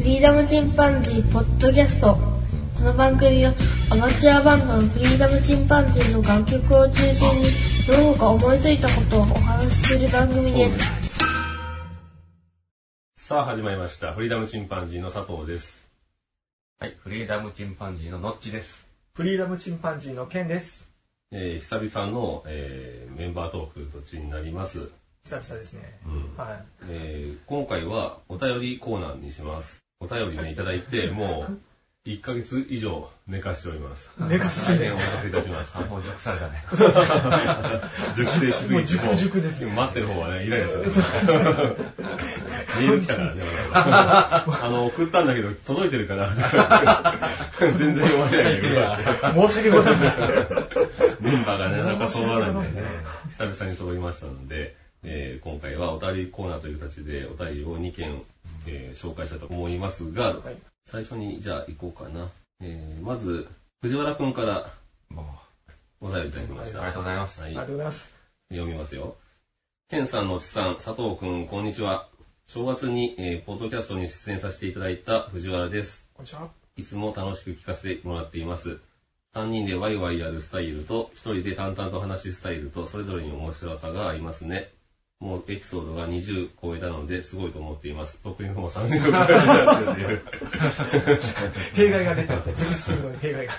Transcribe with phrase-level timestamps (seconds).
[0.00, 2.16] フリーダムチンパンジーポッドキャスト
[2.74, 3.52] この番組は
[3.90, 7.50] アマチュアバンドのフリーダムチンパンジーの楽曲を中心に
[7.84, 10.78] その他思いついたことをお話しする番組です
[13.18, 14.14] さあ始まりました。
[14.14, 15.86] フリーダムチンパンジーの佐藤です。
[16.78, 18.86] はい、フリーダムチンパンジーのノッチです。
[19.12, 20.88] フリーダムチンパンジーのケンです。
[21.30, 24.88] えー久々の、えーメンバートークとちになります。
[25.24, 26.00] 久々ですね。
[26.06, 29.89] うんはえー今回はお便りコーナーにします。
[30.02, 34.10] お便りね、いただいて、 もう1ヶ月以上寝かしております。
[34.18, 34.22] い。
[34.24, 36.64] 寝かせて大変お待たせいたしましあ、もう熟されたね。
[36.70, 36.76] た。
[38.16, 41.00] 熟成しすぎて、もう熟熟ですもう待ってる方はね、イライラしてます。
[41.00, 46.28] メール来たからね、俺あの、送ったんだけど、届いてるかな
[47.60, 49.48] 全然読まれないんだけど。
[49.48, 50.10] 申し訳ございません。
[51.20, 52.86] メンバーがね、なかなか揃わないんでね、
[53.28, 58.22] 久々に揃いましたので、えー今回はお便りコーナーという形でお便りを2件、
[58.66, 60.56] えー紹介したいと思いますが、はい
[60.86, 62.30] 最初にじゃあ行こうかな。
[62.60, 63.48] えーまず、
[63.82, 64.72] 藤原くんから
[65.10, 65.24] も
[66.00, 66.82] お便りいただきました。
[66.82, 68.14] ありがとうございますはいありがとうございます。
[68.50, 69.16] 読みますよ。
[69.88, 72.08] ケンさんのちさん、佐藤くん、こんにちは。
[72.46, 76.04] 正月に、えーポッドキャストに出演させていただいた藤原です。
[76.14, 76.48] こんにちは。
[76.76, 78.80] いつも楽しく聞かせてもらっています。
[79.34, 84.72] 3人でワイワイやるスタイルと、1人で淡々と話すスタイルと、それぞれに面白さがありますね。
[85.20, 88.18] もうエピソードが20超えたので、すごいと思っています。
[88.24, 90.22] 特にもう30超えたっていう。
[91.74, 92.50] 弊害が出てます。
[92.54, 93.52] 熟知するのに弊害が。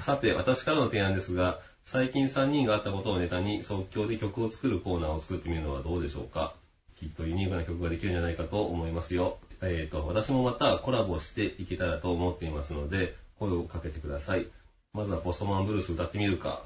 [0.00, 6.56] さて、私からの提案ですが、最近3人があったことをネタに即興で曲を作るコーナーを作ってみるのはどうでしょうか
[6.98, 9.38] きっとユニークな曲ができるんじゃないかと思いますよ。
[9.62, 14.48] えっ、と、私もまたコラボしていけたらと思っていますので、声をかけてください。
[14.92, 16.64] まずはポストマンブルース歌ってみるか。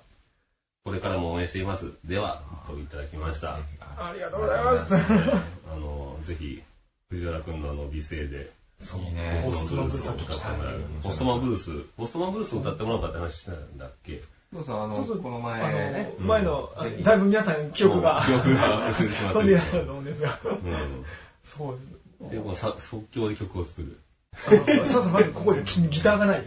[0.85, 1.93] これからも応援しています。
[2.05, 3.59] では、といただきました。
[3.99, 4.95] ありがとうございます。
[4.95, 6.63] あの、ぜひ、
[7.11, 8.51] 藤原くんのあの美声で、
[8.81, 9.43] いいね。
[9.45, 10.81] ポストマンブルースを歌ってもらう。
[11.03, 14.23] ポストマンブルース、ポストマンブルースを歌ってもらうかって話してたんだっけ？
[14.55, 20.41] そうそう、あの、そうそうこのあ前ねの、、前の、あだいぶ皆さん記憶が記憶が薄れてしまってる 飛んでいらっしゃると思うんですが。
[20.45, 21.05] うん。
[21.45, 21.79] そう
[22.23, 22.35] です。
[22.35, 23.99] で、このさ即興で曲を作る。
[24.49, 26.43] そうそう、まずここでギギターがない。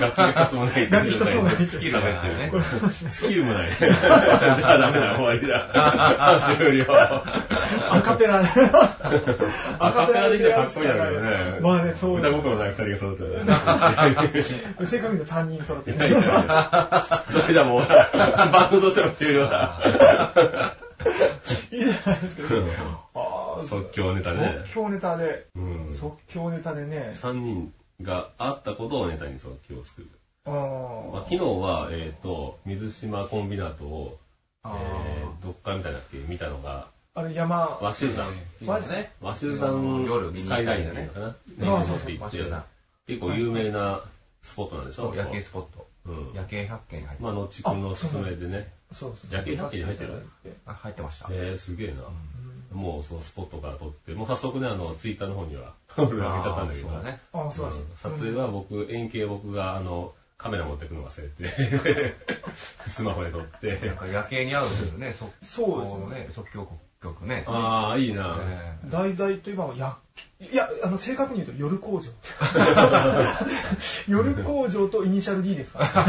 [0.00, 0.90] 楽器が一つもない。
[0.90, 2.50] 楽器一つもないスキルがない。
[3.08, 3.68] スキルもない。
[3.78, 6.40] じゃあダメだ、終わりだ。
[6.56, 6.86] 終了。
[7.90, 8.40] アカペラ。
[9.78, 11.58] アカペラできたらかっこいいんだけどね。
[11.60, 14.86] まあね、そう歌心ない二人が揃ってる。
[14.86, 19.80] 正確に言うと3人揃っていやいやいやそれじゃもう、バンドとしても終了だ。
[21.70, 22.54] いいじゃないですか。
[23.14, 23.18] あ
[23.58, 24.62] ー即興ネタね。
[24.66, 25.94] 即興ネタで、うん。
[25.94, 27.12] 即興ネタでね。
[27.14, 30.08] 3人があったことをネタに即興を作る。
[30.44, 34.18] あまあ、昨日は、えっ、と、水島コンビナートを、
[34.64, 38.32] えー、どっから見たんだっけ見たのが、あれ山、和州山。
[38.62, 39.12] マジね。
[39.20, 41.26] 和州山夜見に行スカイラインったんだねかな。
[41.74, 42.64] ああそうそう持って行って和州山
[43.08, 44.02] 結構有名な
[44.42, 45.08] スポットなんでしょ？
[45.08, 45.86] そう、夜景スポット。
[46.06, 46.32] うん。
[46.32, 48.72] 夜景100件入ってまあ、のっちくんのおすすめでね。
[48.92, 49.30] そうそう。
[49.34, 50.22] 夜景百景に入ってる？
[50.66, 51.28] あ入ってました。
[51.32, 52.02] えー、すげえな。
[52.72, 57.20] もうそのスポットから撮って、もう早速ね、あの、ツイッターの方には、俺上げちゃったんだけど、そうだね。
[57.32, 57.82] ああ、素晴らしい。
[57.96, 62.14] 撮影は僕、円形僕が、あの、カメラ持ってくの忘れて、
[62.86, 64.66] スマホで撮ってなん、か夜景に合う
[64.98, 66.28] ね、そそうですよね。
[66.30, 67.44] 即興曲ね。
[67.46, 68.36] ああ、いいな。
[68.40, 69.96] え題材といえば、や、
[70.40, 72.10] いや、あの、正確に言うと、夜工場。
[74.08, 75.80] 夜工場とイニシャル D ですか？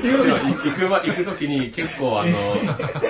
[0.00, 0.70] ーユーロビート。
[0.70, 2.32] 行くま、行くときに結構あの、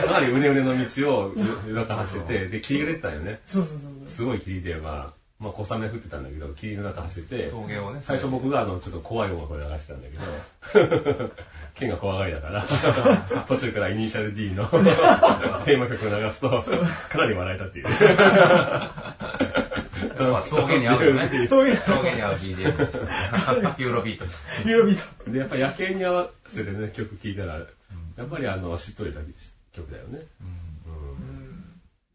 [0.07, 1.33] かなりうねうねの道を
[1.67, 3.41] 夜中走ってて、で、霧が出てたよね。
[3.47, 4.09] そうそうそう。
[4.09, 8.01] すごい霧で、まあ、まあ小雨降ってたんだけど、霧の中走ってて、峠をね。
[8.03, 11.31] 最初僕があの、ちょっと怖い音楽を流してたんだけど、
[11.75, 12.63] 剣が怖がりだから、
[13.49, 14.67] 途中からイニシャル D の
[15.65, 17.87] テーマ曲を流すと、かなり笑えたっていう。
[20.31, 21.31] まあ峠に合うよね。
[21.49, 23.79] 峠に峠に合う BGM。
[23.79, 24.27] ユーロビート。
[24.69, 25.31] ユーロビート。
[25.31, 29.23] で、やっぱ夜景に合わせてね、曲聴いたら、やっぱりあの、しっとりした
[29.73, 30.21] 曲だよね。
[30.43, 30.61] うん。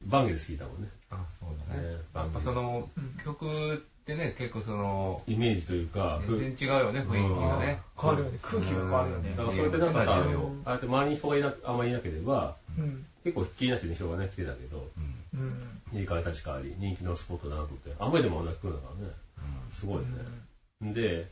[0.03, 0.89] バンゲルス聴いたもんね。
[1.15, 1.81] あ、そうだね。
[1.81, 2.89] ねやっぱその
[3.23, 7.79] 曲ってね、結構その、イメージというか、ふ全然違うよね、雰囲気がね。
[7.99, 8.39] 変わるよね。
[8.41, 9.43] 空気が変わるよねだ。
[9.43, 13.05] からそれってなんかさ、うんああやって周りに人がいなあんまりいなければ、うん。
[13.23, 14.89] 結構気になしに人がね、来てたけど、
[15.33, 15.99] うん。
[15.99, 19.13] いい香り立ち変わり、人気のスポットだなと思って、雨でもなく来るんだからね。
[19.71, 20.93] すごいね。
[20.93, 21.29] で、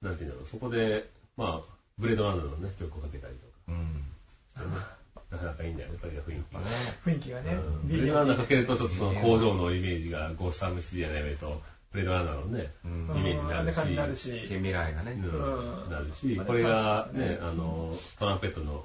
[0.00, 4.93] なんていうんだろう、そこで、まあ、ブレードランナーのね、曲をかけたりとか
[5.34, 6.60] なかなかいいんだよね、やっぱり雰囲気が。
[7.04, 7.52] 雰囲気がね。
[7.54, 7.88] うん。
[7.88, 11.60] ブレードランナーかけると、ちょっとその工場のイメージが、ゴースタムシティじゃないけど、
[11.92, 13.18] ブレードランナーのね、うん。
[13.18, 13.78] イメージになるし。
[13.78, 15.12] あんなる未来がね。
[15.12, 15.84] うん。
[15.84, 15.90] うん。
[15.90, 18.84] なるし、これがね、あの、トランペットの、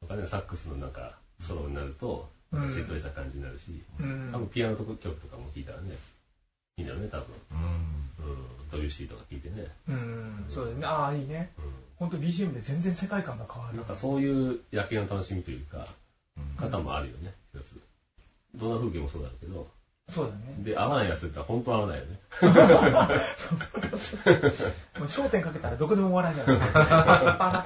[0.00, 2.72] とかね、サックスのなんか、ソロになると、うん。
[2.72, 4.30] しっとりした感じになるし、うん。
[4.32, 5.96] 多分ピアノとか曲とかも聴いたらね、
[6.78, 7.26] いいんだよね、多分。
[7.52, 7.97] うん。
[8.18, 8.68] うん。
[8.70, 9.66] ドビュッシーとか聞いてね。
[9.88, 10.86] うん、そうだね。
[10.86, 11.52] ああ、いいね。
[11.58, 11.62] う
[11.96, 13.72] 本当 BGM で全然世界観が変わん。
[13.72, 13.86] るなん。
[13.86, 15.86] かそういう夜景の楽しみというか、
[16.56, 17.80] 方もあるよね、一つ。
[18.54, 19.68] どんな風景もそうだけど、
[20.08, 20.54] そうだね。
[20.64, 22.18] で、合わないやつって言ったら本当合わないよね。
[24.98, 26.58] もう焦点かけたらどこでも笑いじゃない。
[26.58, 27.64] 確か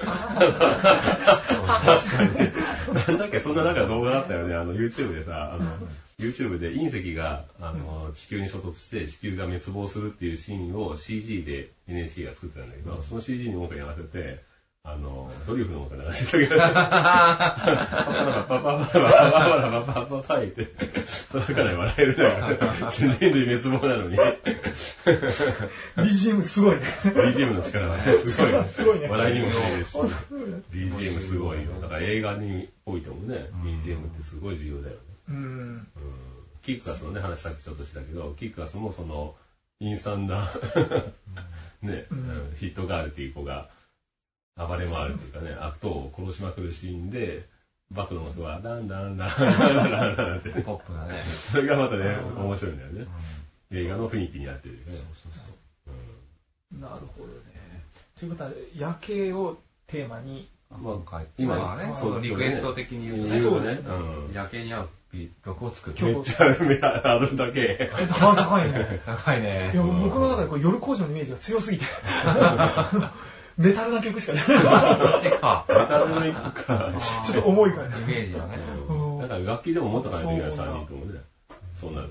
[2.25, 3.07] に。
[3.07, 4.55] なんだっけ、そんななんか動画あったよね。
[4.55, 5.63] あの、YouTube でさ、あの、
[6.19, 14.43] YouTube で隕石があの地球に衝突して地球が滅亡するっていうシーンを CG で NHK が作ってたんだけど、その CG に音楽やらせて、
[14.85, 20.67] あの、ドリフの音楽流してたけど、パパパパパパパパパパパパって、
[21.31, 24.17] 空から笑えるだか、人類滅亡なのに。
[25.95, 26.81] BGM すごいね。
[27.01, 28.63] BGM の力はね、すごい。
[28.65, 29.07] すごい。
[29.07, 29.97] 笑いにもそうですし、
[30.69, 31.71] BGM すごいよ。
[31.81, 35.12] だから映画においてもね、BGM ってすごい重要だよね。
[35.29, 35.35] うん。
[35.35, 35.87] うん
[36.63, 39.35] キックアスのね、話さっきちょっとしたけど、キックアスもその、
[39.79, 40.49] 陰惨な、
[41.83, 43.69] ね、うんうんヒットガールっていう子が
[44.55, 47.49] 暴れ回るというかね、悪党を殺しまくるシーンで、
[47.91, 51.23] バクの音は、ダンダンダンダンダンダンダンって、ポップだね。
[51.51, 53.07] それがまたね、面白いんだよね。
[53.71, 54.99] 映画の雰囲気に合ってるよね。
[56.79, 57.83] なるほどね。
[58.17, 63.73] ということは、夜景をテーマに、まあ、今はね、今そのリクエスト的に言うとね、そうね。
[63.73, 64.89] うん夜景に合う
[65.45, 66.05] 曲を作る。
[66.05, 67.91] めっちゃ、めハードルだけ。
[68.07, 69.01] 高高いね。
[69.05, 69.83] 高いねいや、。
[69.83, 71.85] 僕の中でこう夜工場のイメージが強すぎて。
[73.55, 74.43] メタルな曲しかない。
[74.43, 75.65] そっちか。
[75.69, 76.91] メタルの一個か。
[77.23, 77.95] ちょっと重いからね。
[78.03, 78.57] イメージはね。
[78.89, 81.19] うんだから楽器でも持っとかないといけない、そう3人ともね。
[81.79, 82.09] そうなる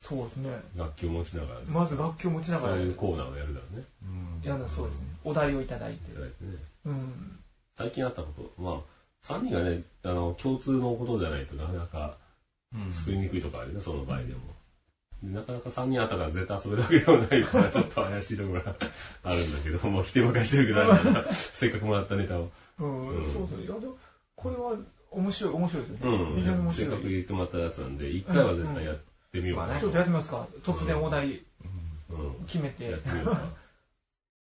[0.00, 0.50] そうですね。
[0.76, 0.82] と。
[0.82, 3.84] 楽器を持ちながら、まず楽器を持ちながら、そういうコーナーをやるだろうね。
[4.02, 5.06] うんやだそうですね。
[5.24, 6.14] お題をいただいてい。
[6.14, 6.50] ただいてね。
[6.86, 7.38] うん。
[7.78, 12.21] 最近あったこと、まあ、3人がね、あの、共通のことじゃないとなかなかうん
[12.90, 14.40] 作りにくいとこあるね、その場合でも。
[15.22, 18.76] でなかなか3人あったから絶対遊べるわけでもないから、 ちょっと怪しいところが
[19.22, 22.50] あるんだけど、もう否定ばかりしてるけど、なんか せっかくもらったネタを。
[22.80, 23.64] うん、うんそうですね。
[23.64, 23.96] いや、でも、
[24.34, 24.76] これは
[25.10, 26.24] 面白い、面白いですよね。
[26.24, 26.40] うん。
[26.40, 27.12] 非常に面せっかく白い。
[27.12, 28.96] 言ってもらったやつなんで、一回は絶対やっ
[29.30, 29.68] てみようかな。
[29.68, 30.48] うんうんちょっとやってみますか。
[30.62, 31.42] 突然お題
[32.10, 32.44] うん。
[32.46, 32.90] 決めて。
[32.90, 33.62] やってみようか。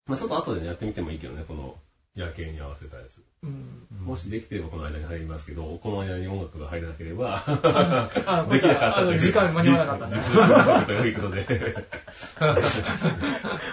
[0.06, 1.78] まあちょっと後でねやってみてもいいけどね、この
[2.16, 3.24] 夜景に合わせたやつ。
[3.44, 3.88] うん。
[4.04, 7.44] もしできてればこの間に入りますけど、この間に音楽が入らなければ、
[8.50, 10.16] できなかったあの、時間間に合わなかった。
[10.16, 11.88] 実力不足ということで。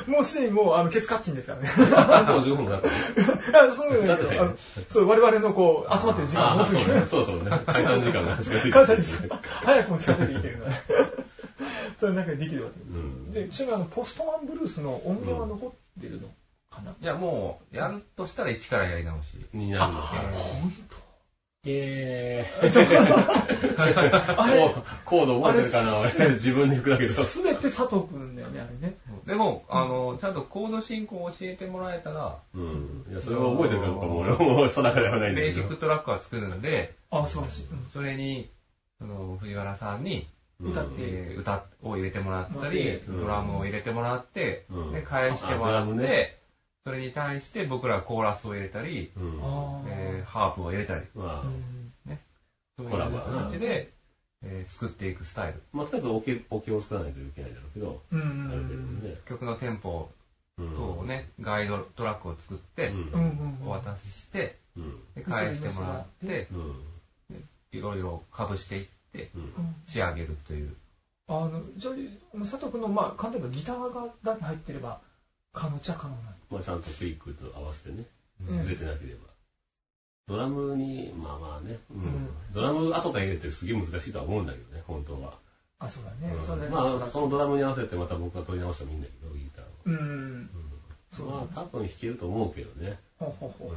[0.07, 1.69] もうすでにもう、あの、ケツカッチンですからね。
[2.31, 2.89] もう15分だった
[3.73, 4.41] そうなんだだってね
[4.89, 7.07] そう、我々のこう、集まってる時間もうすぐそうね。
[7.07, 7.63] そうね。
[7.67, 9.29] 解散時間が近づいて関西です
[9.65, 10.73] 早くも近づいていけるので。
[11.99, 12.91] それなんかできるわけです。
[12.91, 13.33] うん。
[13.33, 16.29] で、ちなみにあの、ポストマンブルースの音源は残ってるの
[16.77, 19.37] かな、いや、もう、やるとしたら一からやり直し。
[19.53, 20.07] になるのか。
[20.09, 20.73] 本
[21.69, 22.77] えー。
[24.39, 24.61] あれ？
[24.61, 25.99] コーコード覚えてるかな？
[25.99, 27.15] 俺自分で行くだけど。
[27.17, 28.97] 当すべて佐藤くんだよね、あれね。
[29.27, 33.05] でも、あの、ちゃんとコード進行を教えてもらえたら、うん。
[33.11, 35.77] いや、それは覚えてるかどうかも俺も定かではないんだけどベーシック。
[35.77, 37.67] トラックは作るので、あ、素晴らしい。
[37.93, 38.49] それに、
[39.01, 40.29] その、藤原さんに、
[40.61, 46.36] うん歌ってえー歌を入れてもらったり、うんドラムを入れてもらって、うんで、返してもらって、
[46.87, 49.41] それに対して僕らコーラスを入れたり、うん。
[49.43, 51.93] あえーハープを入れたり、まあう、ん
[52.79, 53.91] そういうコラボだな形で、
[54.45, 55.61] えー作っていくスタイル。
[55.73, 59.17] まあ、とりあえずオケ、オケを作らないといけないだろうけど、うんある程度ね。
[59.27, 60.09] 曲のテンポ
[60.59, 62.93] うんとね、ガイドトラックを作って。
[63.65, 65.01] お渡しして、うん。
[65.17, 66.85] で返してもらって、うん。
[67.73, 69.29] いろいろかぶしていって、
[69.87, 70.73] 仕上げるという。
[71.27, 75.01] あの、じゃあ、佐藤くんの、まあ、簡単に言えばギターがだけ入ってれば、
[75.57, 76.27] 可能っちゃ可能なの。
[76.51, 78.05] まあ、ちゃんとクイックと合わせてね、
[78.47, 79.21] うんずれてなければ。
[80.29, 85.39] ドラムに、まあまあね、うんうんドラム後から入れてすげえ難しいとは思うんだけどね、本当は。
[85.79, 86.35] あ、そうだね。
[86.35, 89.69] うんそまあ、そのドラムに合わせてまた僕が取り直してもいいんだけど、ギターを。
[89.87, 90.51] うん。
[91.11, 92.99] そうまあ、多分弾けると思うけどね。
[93.19, 93.73] ほうほうほ。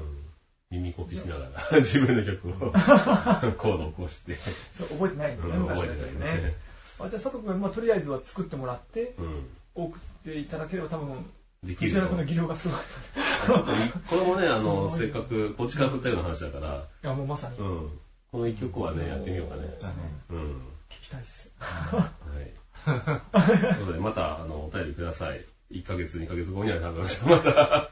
[0.71, 4.35] 耳コピしながら、 自分の曲を、 コードを起こして、
[4.77, 6.41] そう覚えてないんですね、覚えてないね。
[6.41, 6.55] ね。
[6.99, 9.47] あじゃあ佐藤君、まあ、とりあえずは作ってもらって、うん。
[9.75, 11.25] 送っていただければ多分、
[11.63, 12.77] できると藤原君の技量がすごい。
[12.77, 17.57] いこれもね、あの、せっかく、こっちから振ったような話だから、や、もうまさに。
[17.57, 17.89] 聞うん。
[18.31, 19.75] この一曲はね、やってみようかね。
[19.79, 19.93] だね。
[20.29, 20.61] うん。
[21.09, 21.51] きたいっす。
[21.59, 22.09] は
[22.45, 22.59] い。
[22.85, 25.45] ということで、また、あの、お便りください。
[25.71, 27.91] 1ヶ月、2ヶ月後にはまた、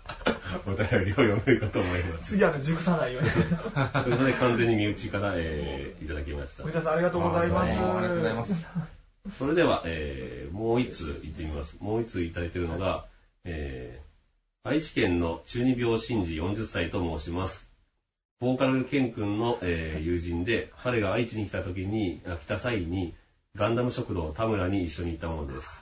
[0.66, 2.32] お便りを読めるかと思います。
[2.32, 3.30] 次はね、熟さないように。
[3.30, 6.78] ということで、完全に身内から、えー、いただきました藤。
[6.78, 7.72] 原さん、ありがとうございます。
[7.72, 8.66] ありがとうございます。
[9.38, 11.76] それでは、えー、もう一通行ってみます。
[11.80, 13.06] もう一通いただいているのが、
[13.50, 17.68] えー、愛知県の中二病紳士40歳と申します。
[18.40, 23.16] ボーカルケン君の、えー友人で、彼が愛知に来た時に、あ来た際に、
[23.56, 25.82] ガンダム食堂田村に一緒に行ったものです。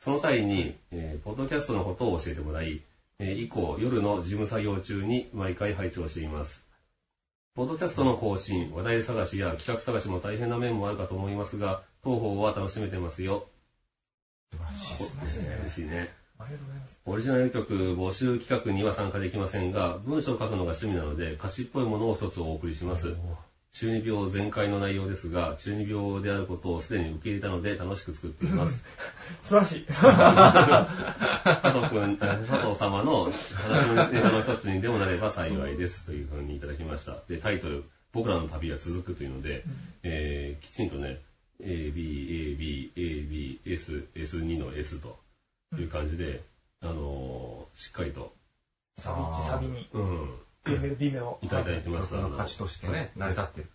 [0.00, 2.82] その際に、えーポッドキャストのことを教えてもらい、
[3.18, 6.64] えー以降、夜の事務作業中に毎回拝聴しています。
[7.54, 13.46] ポッドキャストの更新、話題探しや企画探しも大変な面もあるかと思いますが、当方は楽しめてますよ。
[15.60, 15.90] 嬉しいね。
[15.90, 16.21] ありがとうございます。
[17.04, 23.14] オリジナル曲募集企画には参加できませんが、文章を書くのが趣味なので、歌詞っぽいものを一つお送りします。
[23.72, 28.84] 中二病全開の内容ですが、中二病であることをすでに受け入れたので楽しく作っています。
[29.42, 29.84] 素晴らしい。
[29.88, 30.04] 佐
[31.72, 37.22] 藤くん、あ佐藤様の話のネタの一つにでもなれば幸いですというふうにいただきました。
[37.28, 39.64] で、タイトル、僕らの旅は続くというので、
[40.02, 41.22] えーきちんとね、
[41.60, 45.18] A, B, A, B, A, B, S, S2 の S と
[45.76, 46.42] いう感じで、
[46.80, 48.32] あのーしっかりと、
[48.98, 51.38] サビ1、サビに、うん、B メロ。
[51.42, 52.14] いただいてます。
[52.14, 53.70] 歌詞としてね、成り立ってる。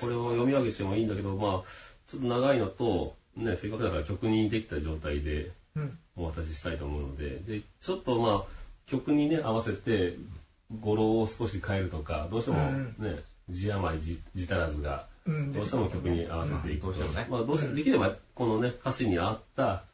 [0.00, 1.62] これを読み上げてもいいんだけど、まあ、
[2.08, 5.98] ちょっと長いのと、ね、せっかくだから曲にできた状態でうん。
[6.16, 10.16] お渡ししたいと思うので、で、ちょっとまあ、曲にね、合わせて、
[10.80, 12.58] 語呂を少し変えるとか、どうしても
[12.98, 15.52] ね、字余り字字足らずが、うん。
[15.52, 19.84] どうしても曲に合わせていくうんどうしてもねまあ、どうしてできれば、このね、歌詞に合った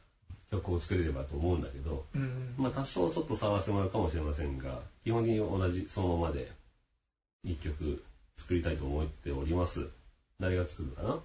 [0.52, 2.54] 曲を作れればと思うんだけど、うん。
[2.58, 6.52] まあ、多少ちょっと触らせてもらうかもしれませんが、基本的に同じそのままで
[7.42, 8.04] 一曲
[8.36, 9.88] 作りたいと思っております。
[10.38, 11.22] 誰が作るかな？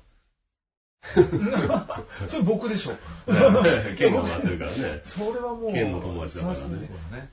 [2.27, 2.95] それ僕でしょ。
[3.97, 5.01] 剣が回ってるからね。
[5.03, 5.73] それはもう。
[5.73, 7.31] 剣の友達だからねね。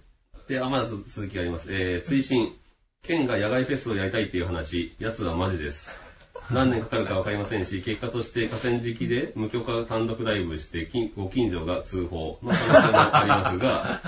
[0.48, 1.72] で、あ、まだ続続きがあります。
[1.72, 2.54] えー、追伸。
[3.02, 6.03] 剣が野外フェスをやりたいっていう話、やつはマジです。
[6.50, 14.00] 何年かかるか分かりませんし、結果として河川敷で無許可単独ライブして、ご近所が通報の可能性もありますが、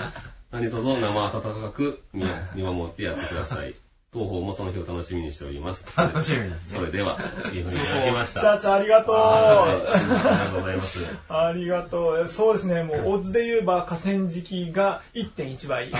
[0.51, 3.75] 何卒生温かく見守ってやってください。
[4.13, 5.83] 当方もその日を楽しみにしております。
[5.97, 7.19] 楽しみですそれでは、
[7.53, 8.41] いただきました。
[8.41, 9.15] さあちゃんありがとう。
[9.15, 11.05] はいありがとうございます。
[11.27, 12.27] ありがとう。
[12.29, 15.89] そうですね、もう、オッズで言えば河川敷が1.1倍。
[15.91, 15.97] フ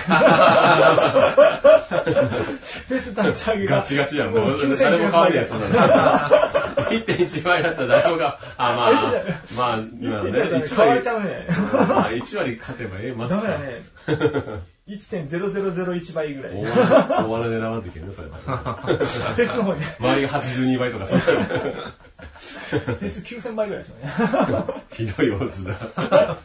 [2.95, 3.75] ェス立ち上げが。
[3.77, 4.31] ガチガチやん。
[4.31, 5.75] もう、9900誰も変わりやん、そんなの。
[6.87, 8.91] 1.1倍だったら誰もが、あ、まあ、
[9.57, 11.45] まあ、今のね、1割変われち、ゃうね。
[11.49, 14.76] まあ、1割勝てばええ、マジダメだね。
[14.87, 16.55] 1.0001倍ぐらい。
[16.55, 18.27] 大フ笑い、大笑い狙わんといけんね、それ。
[18.29, 19.85] ェスの方にね。
[19.99, 24.11] 周りが82倍とか、そういうフェス9000倍ぐらいですよね。
[24.91, 25.75] ひどいオッズだ。
[25.97, 26.37] あ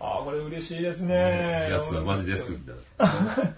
[0.00, 1.68] あ、これ嬉しいですね。
[1.70, 3.54] やつはマジです、みたいな。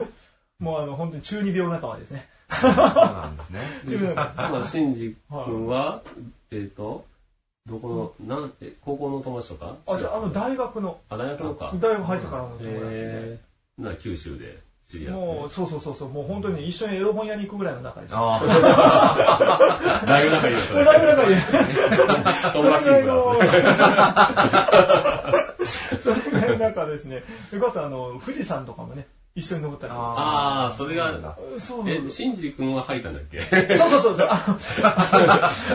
[0.60, 2.28] もうあの、本当に中二病仲間ですね。
[2.50, 3.60] そうなんですね。
[3.88, 4.50] 中二仲間。
[4.50, 6.02] まあ、シンジ君は、
[6.50, 7.06] えっと、
[7.66, 9.76] どこの、なん、え、高校の友達とか？
[9.86, 11.72] あ、じゃあ、あの、大学の、あ、大学のか。
[11.76, 13.51] 大学入ってからの友達で。
[13.82, 15.20] えー、な、九州で知り合って。
[15.20, 18.18] もう、そうそうそうそう、もう本当に一緒にエロ本屋に行くぐらいの仲ですよ。
[18.18, 20.04] ああ。
[20.06, 20.84] だいぶ仲いいよ、それ。
[20.84, 21.36] だいぶ仲いい。
[22.52, 23.46] 友達シンプルなんで
[25.66, 25.98] すね。
[26.02, 27.22] それぐらいの中ですね。
[27.50, 32.16] で、かつあの、富士山とかもね、一緒に登ったりとかああ、それが、え、そうなんです。
[32.16, 33.40] シンジ君は吐いたんだっけ？
[33.78, 34.28] そうそうそうそう。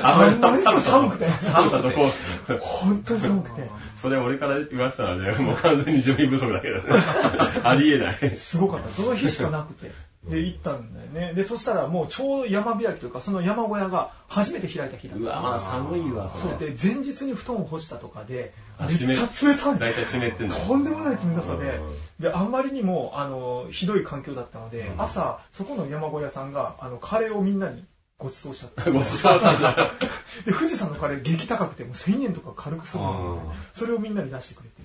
[0.03, 2.05] あんまり寒くて寒さとこ
[2.49, 2.57] う。
[2.59, 3.67] 本当に寒くて。
[3.95, 6.83] それ俺から言わせたらね、もう完全に準備不足だけどね。
[7.63, 8.35] ありえない。
[8.35, 8.91] すごかった。
[8.91, 9.91] その日しかなくて。
[10.29, 11.33] で、行ったんだよね。
[11.33, 15.23] で、そしたらもうちょうど山開きというか、その山小屋が初めて開いた日だった。
[15.23, 16.59] うわ、まあ寒いわ、そう。
[16.59, 16.71] れ。
[16.71, 19.79] で、前日に布団を干したとかで、めっあ湿っちゃ冷たい。
[19.79, 20.55] 大体湿ってんだ。
[20.55, 27.85] とんでもない冷たさでうん、で、あんまりにも、あの、ひどい環境だったので、うん朝、そこの山小屋さんが、あの、カレーをみんなに
[28.17, 28.89] ご馳走しちゃって。
[28.91, 29.91] ごちそうさんだ。
[30.45, 34.76] で、富士山のカレー激高くて、もう1000円とか軽くするのうんで、それをみんなに出してくれて。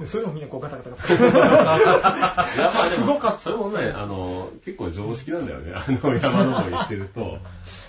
[0.00, 2.44] でそれをみんなこうガタガタガタ。
[2.88, 5.72] すごかったそれもね、あの、結構常識なんだよね。
[5.74, 7.38] あの、山登りしてると、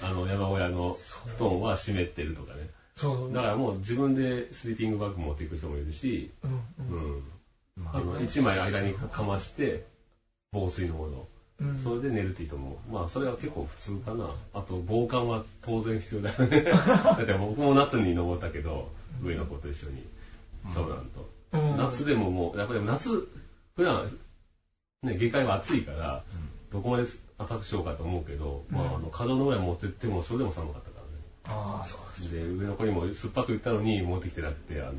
[0.03, 0.95] あの、山小屋の
[1.37, 2.69] 布団は湿ってるとかね。
[2.95, 3.33] そう。
[3.33, 7.23] だからもう自分でスリーピングバッグ持っていく人もいるし、うん
[8.23, 9.85] 一枚間にかまして、
[10.51, 11.27] 防水のもの。
[11.59, 12.91] うんそれで寝るっていいと思う。
[12.91, 14.29] まあ、それは結構普通かな。
[14.53, 16.63] あと、防寒は当然必要だよね。
[16.71, 18.91] だって僕も夏に登ったけど、
[19.23, 20.05] 上の子と一緒に、
[20.73, 21.34] 長男と。
[21.55, 23.27] うん夏でももう、やっぱり夏、
[23.75, 24.09] 普段、
[25.03, 26.23] ね、下界は暑いから、
[26.71, 27.03] どこまで
[27.37, 31.09] アタックしようかと思うけど、まあ、あの、角の上持ってっても、それでも寒かったからね。
[31.45, 32.31] ああ、そうです。
[32.31, 34.93] で、上の子にも酸っぱく言ったのに持ってきてなくて、あの、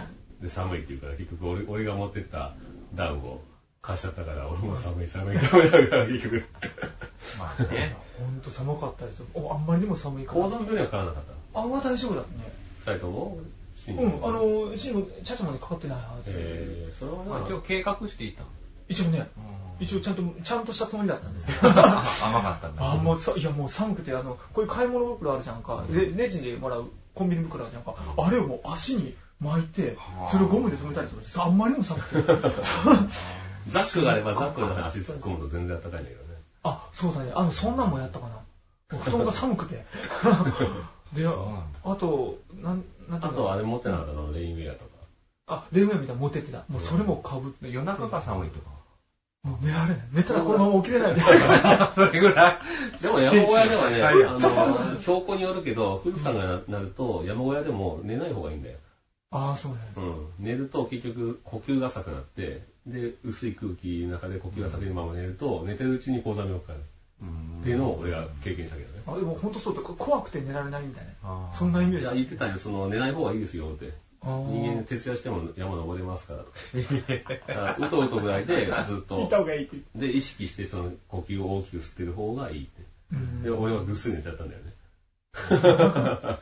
[0.40, 2.54] で、寒いって言うから、結局俺俺が持ってった
[2.94, 3.40] ダウンを
[3.80, 6.44] 貸しちゃったから、俺も寒い寒いって思いながら、結局。
[7.38, 7.96] まあね。
[8.18, 9.26] 本当寒かったですよ。
[9.34, 10.40] おあんまりにも寒いから。
[10.42, 11.60] 高山病にはかからなかった。
[11.60, 12.26] あ、は大丈夫だね。
[12.80, 13.38] 二人とも？
[13.88, 16.32] うん、あの、シンゴ、チャチャまでかかってないはず。
[16.34, 18.44] えー、それはなまあ一応計画していた。
[18.88, 19.28] 一応ね、
[19.80, 21.68] 一一応ちゃんと、ちゃんとしたつもりだったんですけど。
[21.68, 22.92] 応 甘かったんだ。
[22.92, 25.84] あ、もうさ、いやもう寒くて、あの、こういう買い物袋あるじゃんか。
[25.90, 27.94] レレジでもらうコンビニ袋あるじゃんか。
[28.16, 32.32] あれをもう足に巻いてはあそれをゴムで留めたりとかしてあんまりにも寒くて
[33.66, 36.40] ザックがあればザックの足突っ込むと全然暖かいんだけどね。
[36.62, 38.28] あそうだねあのそんなんもやったか
[38.88, 39.84] な布団が寒くて
[41.12, 42.84] であとなん
[43.20, 44.90] あとあれ持ってなかったの、レインウェアとか。
[45.46, 48.70] あレインウェアみたいなの持ってってたもうそれもかぶってで夜中が寒いとか。
[49.42, 51.20] もう寝られない寝たらこの まま起きれないで
[51.94, 52.60] それぐら
[52.98, 53.02] い。
[53.02, 58.78] でも山小屋ではね、はいあの、標高によるけど、富士山がなると山小屋でも寝ない方がいいんだよ。
[59.32, 60.26] ああそうねうん。
[60.38, 66.80] 寝ると結局呼吸が浅くなって、で、薄い空気の中で呼吸が浅くのまま寝ると、寝てるうちに高山病がかかる。
[67.60, 69.02] っていうのを俺が経験したけどね。
[69.06, 69.80] あでも本当そうだ。
[69.82, 71.50] 怖くて寝られないみたいな。
[71.52, 72.04] そんなイメージ。
[72.04, 73.92] いや、言ってたよ、その、寝ない方がいいですよって。
[74.24, 77.76] 人間徹夜しても山登れますからとか。
[77.78, 79.76] うとうとぐらいでずっいとた、方がいいって。
[79.96, 82.82] で、意識してその呼吸を大きく吸ってる方がいいって。
[83.12, 83.42] うん。
[83.42, 84.72] で、俺はぐっすり寝ちゃったんだよね。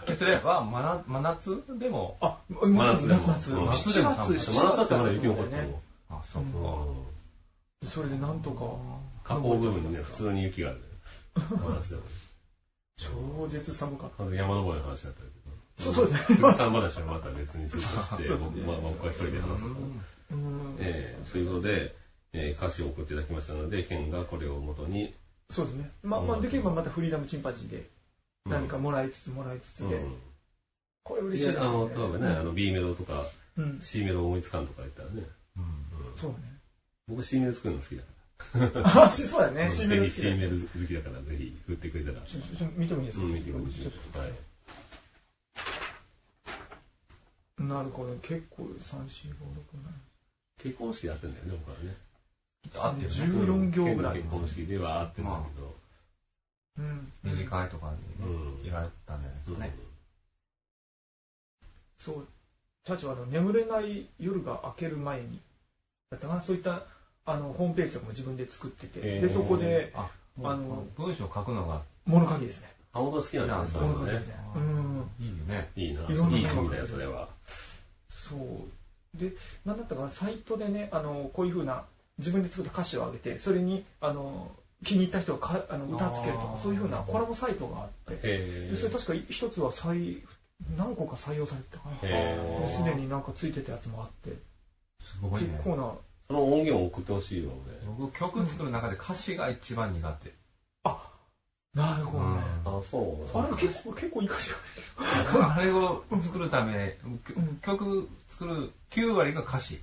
[0.08, 3.20] え それは真夏真夏でも、あ真夏でも。
[3.28, 3.54] 夏。
[3.54, 3.66] うん。
[3.66, 5.74] 夏7月夏でも真夏だってまだ雪残ってるもん。
[6.10, 7.86] あ、そう。
[7.86, 8.64] それでなんとか
[9.30, 10.80] 河口部分にね、普通に雪がある。
[11.34, 12.02] 真夏でも。
[12.96, 15.32] 超絶寒かっあの山登りの話だったけど。
[15.78, 16.36] そうそうですね。
[16.40, 19.76] 富士山話はまた別にするとして、 僕まあ僕は一人で話そうと。
[19.76, 20.76] たうん。
[20.80, 21.96] ええということで、
[22.32, 25.14] えー歌詞を送っていただきましたので、ケンがこれを元に、
[25.48, 25.92] そうですね。
[26.02, 27.88] まあまあできればまたフリーダムチンパンジーで
[28.46, 28.52] うん。
[28.52, 30.16] 何かもらいつつもらいつつでうん。
[31.04, 33.24] これ嬉しいですであの、ね例えばね、あの B メロとか
[33.56, 33.80] うん。
[33.80, 35.22] C メロ思いつかんとか言ったらね、
[36.20, 36.36] そうね。
[37.08, 38.08] 僕 C メロ作るの好きだか
[38.84, 39.52] あそうだら。
[39.52, 42.16] ね C ぜひメロ好き C だメロ好きだから、ぜひ振ってくれたら。
[42.76, 43.24] 見てもいいですか？
[43.24, 44.18] うん見てもいいです。
[44.18, 44.32] はい
[47.58, 49.34] なるほど結構3 4 5 6
[50.62, 51.96] 結婚式で会ってんだよね、僕はね。
[52.76, 53.14] あってるね。
[53.14, 55.76] 14行ぐらい結婚式では会ってんだけど、
[56.78, 57.12] うん。
[57.22, 58.32] 二次会とかにね、
[58.62, 58.66] うん。
[58.66, 59.74] いられたんじゃないですかね。
[61.98, 62.26] そう。
[62.84, 65.38] チャーチはあの眠れない夜が明ける前に。
[66.10, 66.40] だったかな？
[66.40, 66.82] そういった
[67.30, 70.08] あのホームページとかも自分で作ってて、でそこであ、
[70.42, 71.82] あの文章書くのが。
[72.06, 72.68] 物書きですね。
[72.92, 73.62] あ、本当好きなんだ。
[73.62, 74.28] ね、そういうのね物書きです。
[74.28, 74.34] ね。
[74.56, 75.10] うん。
[75.20, 75.70] いいよね。
[75.76, 77.28] いいな、いろんな趣味だよ、それは。
[78.08, 78.38] そう。
[79.14, 79.32] で
[79.64, 81.84] 何だったかなサイトでねあのこういうふうな
[82.18, 84.52] 自分で作った歌詞を上げてそれにあの
[84.84, 90.22] 気に入った人がかあの歌つけるとかそういうふうなコラボサイトがあってそれ確か一つは採
[90.76, 92.68] 何個か採用されてたかな。
[92.68, 94.36] すでになんかついてたやつもあって。
[95.00, 95.48] すごいね。
[95.48, 95.92] 結構な
[96.30, 97.52] その音源を送ってほしいわ、
[97.98, 100.32] 僕、曲作る中で歌詞が一番苦手。
[101.74, 102.78] なるほどね、俺。
[102.78, 102.98] あ、そ
[103.34, 103.38] う。
[103.38, 104.50] あれ結構結構いい歌詞
[105.32, 109.80] があれを作るため、うん曲作る9割が歌詞。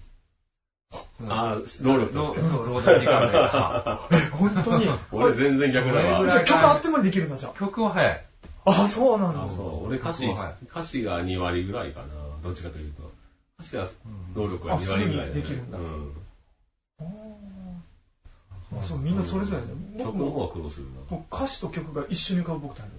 [1.27, 2.41] あ、労力として。
[2.41, 3.37] そう、労働時間で。
[3.37, 4.85] あ 本当に？
[5.11, 6.25] 俺全然逆だわ。
[6.25, 8.25] じゃあ曲あってもできるんだじゃ曲は早い。
[8.65, 9.87] ああそうなんだあ、そう。
[9.87, 12.07] 俺歌詞、はい歌詞が2割ぐらいかな。
[12.41, 13.11] どっちかというと。
[13.59, 13.87] 歌詞は、
[14.33, 16.26] 労力が2割ぐらいだねあすぐにできるんだうん。
[16.99, 19.67] あそうみんなそれぞれね。
[19.97, 22.97] 僕曲の方もは苦労するもう歌詞と曲が一緒に浮かぶ僕タイプ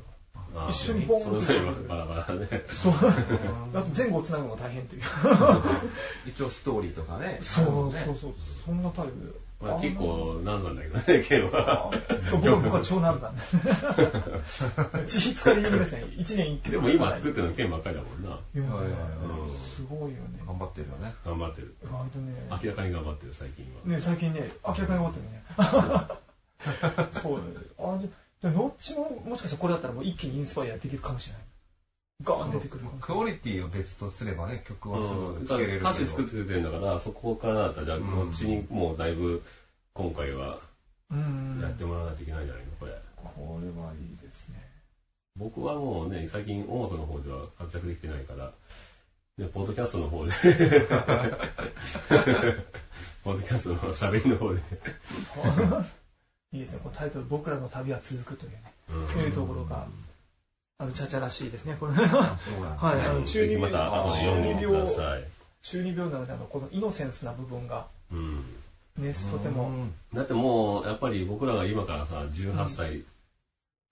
[0.55, 0.67] だな。
[0.67, 2.49] あ一緒にボンそれぞれバラバラね。
[2.83, 2.93] そう。
[3.75, 5.03] あと前後をつなぐのが大変という。
[6.27, 7.39] 一応ストーリーとかね。
[7.41, 8.35] そうそうねそう。
[8.65, 11.91] そんなタイプでまあ結構難産だけどね、ケンは。
[12.31, 13.35] そう僕は僕は長男山
[15.07, 18.29] 地筆から有名ですね一年一期でも今作ってるのケンばっかりだもんな。
[18.29, 19.59] いやいやいやうん。
[19.59, 20.41] すごいよね。
[20.47, 21.15] 頑張ってるよね。
[21.25, 21.75] 頑張ってる。
[21.91, 22.35] 割とね。
[22.51, 23.97] 明らかに頑張ってる、最近は。
[23.97, 25.43] ね最近ね明らかに終わってるね。
[27.21, 27.45] そうね。
[27.79, 28.09] あで
[28.43, 31.43] でどっちももしかしたらこれだったらもう一気にインスパイアできるかもしれない
[32.25, 32.85] ガーン出てくる。
[33.01, 35.41] クオリティを別とすればね、曲はすうん。
[35.41, 35.91] ぐつけれるけど。
[35.91, 39.43] 歌詞作ってくれてるんだから、そこからだったら、じゃあ、こっちにもうだいぶ、
[39.95, 40.59] 今回は
[41.11, 41.61] うん。
[41.63, 42.93] やってもらわないといけないんじゃないの、これ。
[43.17, 44.69] これはいいですね。
[45.37, 48.53] 僕はもうね、最近音楽の方では活躍できてないから、
[49.39, 50.33] ね、ポッドキャストの方で、
[53.23, 54.61] ポッドキャストの喋りの方で、
[56.53, 56.81] いいですね。
[56.83, 58.73] このタイトル「僕らの旅は続く」というね。
[58.91, 59.21] うん。
[59.21, 59.87] いうところが
[60.81, 62.87] あのチャチャらしいですねこれあそうなんだ。
[62.87, 65.25] はいあの中二ぜひまた後で読んでみてください。
[65.63, 68.37] 中二病なのであのこのイノセンスな部分がうん。
[68.97, 69.69] ねとても。
[69.69, 69.93] うん。
[70.15, 73.03] だってもう、やっぱり僕らが今からさ、18歳、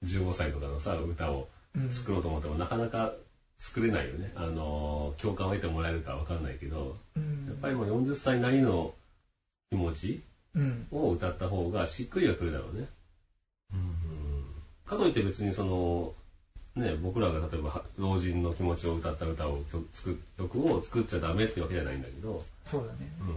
[0.05, 1.91] 15歳とかのさ、歌をうん。
[1.91, 3.13] 作ろうと思っても、なかなか
[3.59, 4.33] 作れないよね。
[4.37, 7.47] あの、共感を得てもらえるかわかんないけど、うん。
[7.49, 8.95] やっぱりもう40歳なりの
[9.71, 10.23] 気持ち
[10.55, 10.87] うん。
[10.93, 12.89] を歌った方がしっくりはくるだろうね。
[14.87, 16.13] かといって別にその、
[16.77, 19.89] ね、僕らが例えばは老人の気持ちを歌った歌を曲
[20.37, 23.11] 曲を作っちゃダメってわけじゃないんだけど、そうだね。
[23.21, 23.35] うん、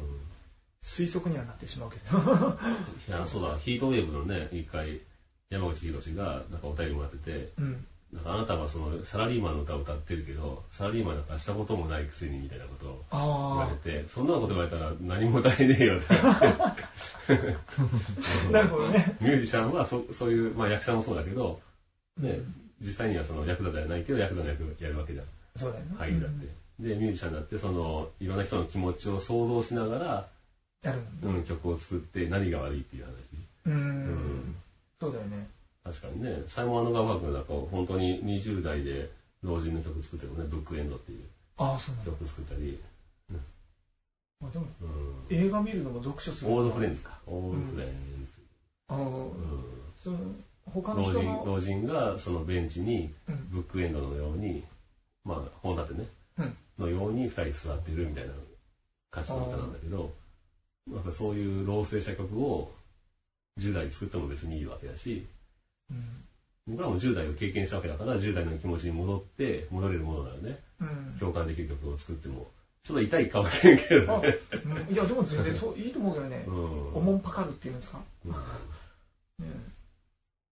[0.84, 2.18] 推測にはなってしまうけど。
[3.08, 3.58] いやそうだ。
[3.58, 5.00] ヒートウェーブのね一回
[5.50, 7.86] 山口博がなんかお便りもらっててうん。
[8.12, 16.16] なんかあなたはそのサラリーマンの歌を歌ってるけど、サラリーマンなんかしたこともないくせにみたいなことを言わあれて、そんなこと言われたら何も歌えねえよって。
[18.52, 19.16] なるほどね。
[19.22, 21.62] ミュージシャンはそそういう、まあ役者もそうだけど、
[22.18, 22.40] ね、
[22.82, 25.26] 実際にはそのヤクザではないけど、ヤクザの役やるわけじゃん。
[25.56, 25.96] そうだよね。
[25.98, 26.48] 俳優だって。
[26.80, 30.28] で、ミュージシャンだって、その、いろんな人の気持ちを想像しながら、
[30.82, 33.14] やるのうん、曲を作って何が悪いっていう話。
[33.66, 33.70] う。
[33.70, 34.56] うんん。
[35.00, 35.48] そうだよね。
[35.84, 39.10] 確かにね、サイモンガーバー君なんか本当に20代で
[39.44, 41.24] 老人の曲作ってるもんね、ブックエンドっていう
[41.58, 42.12] ああ、そうなんだ。
[42.12, 42.80] 曲作ったり、
[44.40, 47.90] まあでも、うん、映画見るのも読書するオールドフレンズか、オールドフレン
[48.88, 49.32] あの、
[49.98, 50.04] ズ。
[50.04, 50.18] その、
[50.70, 53.50] 他うん、老人、老人がそのベンチにうん。
[53.50, 54.64] ブックエンドのように、
[55.24, 56.58] まあ本立てね、うん。
[56.78, 58.34] のように二人座ってるみたいな
[59.12, 60.14] 歌詞の歌なんだけど、
[60.88, 61.04] なん。
[61.04, 62.72] かそういう老成した曲を
[63.60, 65.28] 10代で作っても別にいいわけだし、
[65.90, 66.26] うん。
[66.68, 71.18] 僕らも10代を経験したわけだから、10代の気持ちに戻って、戻れるものならね、うん。
[71.20, 72.52] 共感できる曲を作っても、
[72.84, 74.38] ちょっと痛いかもしれんけどあね。
[74.88, 74.94] うん。
[74.94, 76.46] いや、でも全然そう、いいと思うけどね。
[76.48, 76.52] う。
[76.52, 76.96] ん。
[76.96, 78.02] おもんぱかるっていうんですか。
[78.26, 78.32] うん。
[78.32, 78.40] ね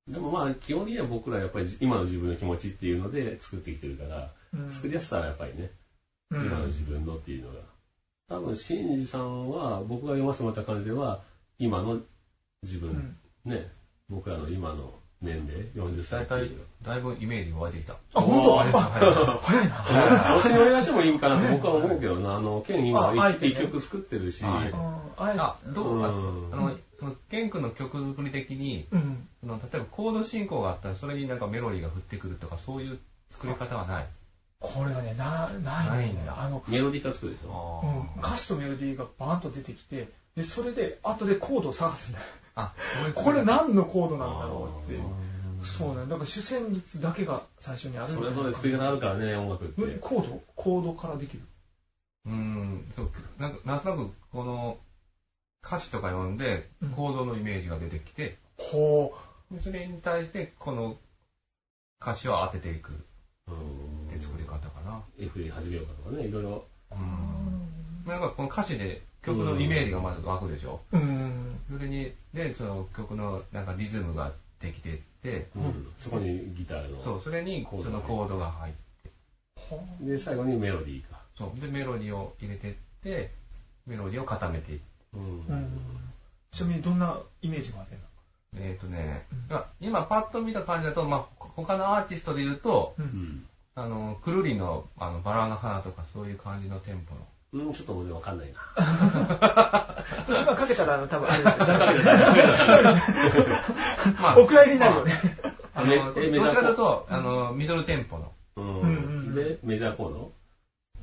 [0.08, 4.72] でもまあ、基本的には僕らやっぱり今の自分の気持ちっていうので作ってきてるから、うん。
[4.72, 5.72] 作りやすさはやっぱりね、
[6.32, 6.46] うん。
[6.46, 7.60] 今の自分のっていうのが。
[8.30, 11.22] 多分、シンジさんは、僕が読ませてもらった感じでは、
[11.60, 12.00] 今の
[12.64, 13.52] 自分、うん。
[13.52, 13.72] ね、
[14.10, 17.94] 僕らの今の年齢、40歳っていう。、だいぶイメージが湧いてきた。
[18.14, 18.62] あ、本当？
[18.62, 19.76] ああ、早いな。
[20.38, 26.54] 私にお願いしてもいいかなと僕は思うけどな、あの、ケン今一曲作ってるし、はいああえあ、どう、あうん。
[26.54, 29.28] あの、その、ケン君の曲作り的に、うん。
[29.42, 34.08] その例えばコード進行があったら、それになんかメロディーが降ってくるとか、そういう作り方はない？
[34.60, 37.84] これがね、な、ないないんだあの、メロディー化作るでしょ？
[38.16, 42.26] うん、歌詞とメロディーがバーンと出てきて、で、それで、後でコードを探すんだよ。
[42.56, 42.74] あ、
[43.14, 45.00] これな何のコードなんだろうって。
[45.00, 46.02] うそうね。
[46.08, 49.82] だから主旋律だけが最初にあるそれぞれ作り方あるからね、音楽って。
[49.82, 50.42] うんコード？
[50.56, 51.44] コードからできる？
[52.26, 54.78] うん、そう、なんか、なんとなく、この、
[55.68, 59.14] 歌詞とか読んでうん、コードのイメージが出てきて、ほ
[59.52, 60.96] でそれに対して、この
[62.02, 62.96] 歌詞を当てていくっ
[63.50, 65.02] うんて作り方かな。
[65.20, 66.64] F で始めようかとかね、いろいろ。
[66.92, 68.06] うん。
[68.06, 70.80] なんかこの歌詞で曲のイメージがまず湧くでしょ。
[70.92, 70.98] う。
[70.98, 71.60] うん。
[71.70, 77.04] それに、で、その曲のなんかリズムができてって、うんそこにギターの。
[77.04, 79.12] そう、それにそのコードが入って、
[79.56, 81.22] ほで、最後にメロディーか。
[81.38, 83.34] そう、で、メロディーを入れてって、
[83.86, 84.86] メロディーを固めていって、
[85.18, 85.80] うんうん。
[86.52, 88.06] ちなみにどんなイメージがあってんの？
[88.60, 89.26] えっ、とね、
[89.80, 92.96] 今パッと見た感じだと、まあ、ほ他のアーティストで言うと。
[93.80, 97.22] あの、くるりのあのバラの花とかそういう感じのテンポの。
[97.54, 100.04] うん、ちょっと俺わかんないな。
[100.26, 101.66] それ今かけたら、あの、多分あれですよ。
[104.20, 105.14] まあお蔵入りになるよね。
[105.76, 108.32] あの、めどちらかというと、あの、ミドルテンポの。
[108.56, 109.36] うん。
[109.36, 110.32] で、メジャーコード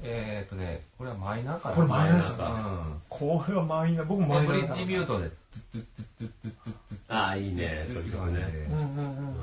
[0.06, 1.74] えっ、とね、これはマイナーかな。
[1.74, 3.00] これマイナーですようん。
[3.08, 4.04] これはマイナー。
[4.04, 5.30] 僕もマイナーだブリッジミュートで、
[7.08, 7.86] ああ、いいね。
[7.88, 8.68] そういう曲ね。
[8.70, 9.34] うんうんうん。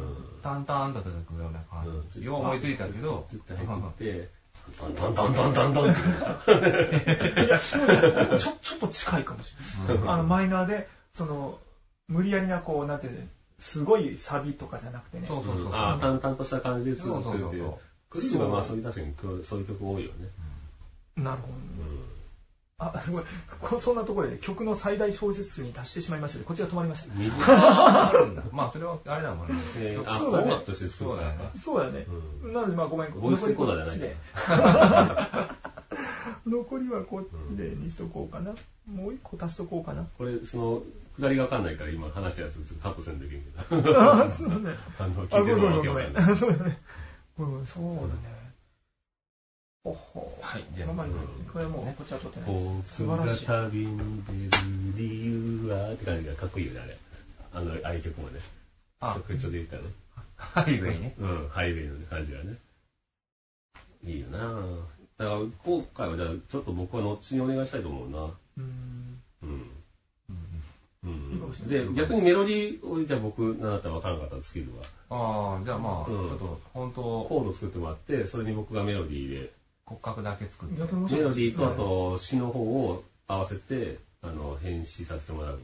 [0.43, 2.24] タンタンと続くような感じ。
[2.24, 4.30] よう思いついたけど、ずっと入ってって、
[4.78, 5.95] トントントントントントン
[8.39, 9.56] ちょ、っと近いかもし
[9.88, 10.04] れない。
[10.10, 11.58] あの、マイナーで、その、
[12.08, 13.26] 無理やりな、こう、なんていうの、
[13.58, 15.28] すごいサビとかじゃなくてね。
[15.28, 15.71] そうそうそう。
[15.71, 17.74] 淡々とした感じでそうそうそう作るっていう。
[18.12, 20.28] クリームはまあそういう確かにそういう曲多いよね。
[21.17, 21.54] なるほど。
[22.82, 23.26] あ、 ごめん
[23.62, 27.13] こそんなところで曲の最大小節数に達してしまいましたので、こちら止まりました。
[27.13, 28.43] 水あるんだ。
[28.52, 29.54] まあ、それはあれだもんね。
[29.78, 31.52] えーあ、そうだね音楽として作るからか。
[31.56, 31.86] そうだ
[32.52, 35.52] なので、まあごめん、ボイスレコーダーじゃない
[36.47, 38.54] 残りはこっちでにしとこうかな。
[38.88, 40.04] もう一個足しとこうかな。
[40.17, 40.84] これ、その、
[41.19, 44.00] 下りがわかんないから今話したやつちょっとカットせんといけんけど。
[44.00, 44.71] ああ、そうだね。
[44.97, 46.26] あの、あ、聞いてるのわごめんごめんごけわかんない。
[46.28, 46.36] めん。
[46.36, 46.80] そうだね。
[47.38, 48.31] うん、そうだね。
[49.84, 50.38] ほほ。
[50.41, 52.96] はいじゃあまあまあこれはもうこっちは撮ってないです。
[52.98, 53.46] 素晴らしい。
[53.46, 54.50] 旅に出る
[54.96, 56.98] 理由はって感じがかっこいいよね、あれ。
[57.54, 58.39] あの、ああいう曲もね。
[59.00, 59.89] あ、曲調で言ったらね。
[60.36, 61.15] ハイウェイね。
[61.20, 62.58] うん、ハイウェイの感じがね。
[64.04, 64.39] いいよな
[65.17, 68.32] だから、今回はじゃあ、ちょっと僕はノッチにお願いしたいと思うな。
[68.58, 69.22] うん。
[69.44, 69.72] うん。
[71.04, 71.67] うん。
[71.67, 74.67] で、逆にメロディーを、じゃあ僕、なんだったら分からなかったらつける
[75.10, 75.56] わ。
[75.56, 79.61] ああ、じゃあまあ、ちうんょっと、本当コード作ってもらって、それに僕がメロディーで、
[79.91, 80.80] 骨格だけ作って。
[80.80, 85.60] 逆に面白いメロディーとあと詩の方を合わせて、あの、編集させてもらうわ。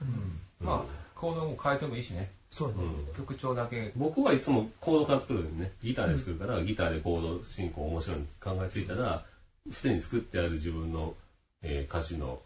[0.00, 2.30] うんまあ、コードも変えてもいいしね。
[2.50, 2.84] そうだね。
[2.84, 3.14] うん。
[3.14, 3.92] 曲調だけ。
[3.96, 5.72] 僕はいつもコードから作るんでね。
[5.82, 9.24] ギターで作るから、ギターでコード進行面白いに考えついたら、
[9.70, 11.14] すでに作ってある自分の、
[11.62, 12.40] えー歌詞の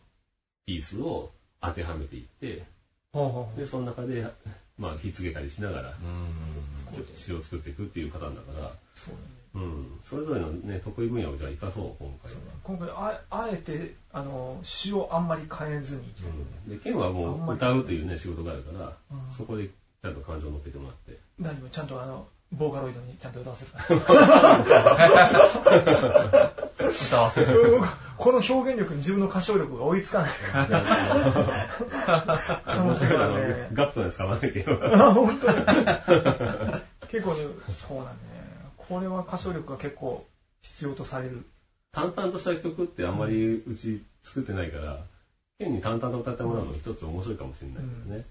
[0.67, 2.65] ピースを当てはめていって、
[3.13, 4.27] ほうほうほで、その中で
[4.79, 7.15] まあ、ひっつけたりしながら、うん。
[7.15, 9.42] 詩を作っていくっていうパターンだから、そうだね。
[9.55, 12.39] うん、それぞれのね、得意分野をじゃあ生かそう、今回は。
[12.63, 16.15] 今回あ、あえて、あの、詩をあんまり変えずに。
[16.67, 21.19] うん、で、ケンはもう歌うというね、仕事があるから、うんそこでちゃんと感情を乗っけてもらって。
[21.41, 24.59] 大丈夫、ちゃんとあの、ボーカロイドにちゃんと歌わせるから。
[27.07, 27.75] 歌わせる。
[27.75, 27.89] うん
[28.23, 30.31] この表現力に自分の歌唱力が追いつかない。
[30.53, 30.65] 可
[32.77, 33.69] 能性がね。
[33.73, 34.79] ガップなんですかませんけど。
[34.81, 35.57] あ本当に。
[37.09, 38.32] 結構ね、そうなんだね。
[38.93, 40.27] これは歌唱力が結構
[40.61, 41.47] 必要とされる。
[41.93, 44.99] 淡々とした曲ってあんまりうち作ってないから、
[45.59, 48.25] ケンに淡々と歌ってもらうのも一つ面白いかもしれないですね。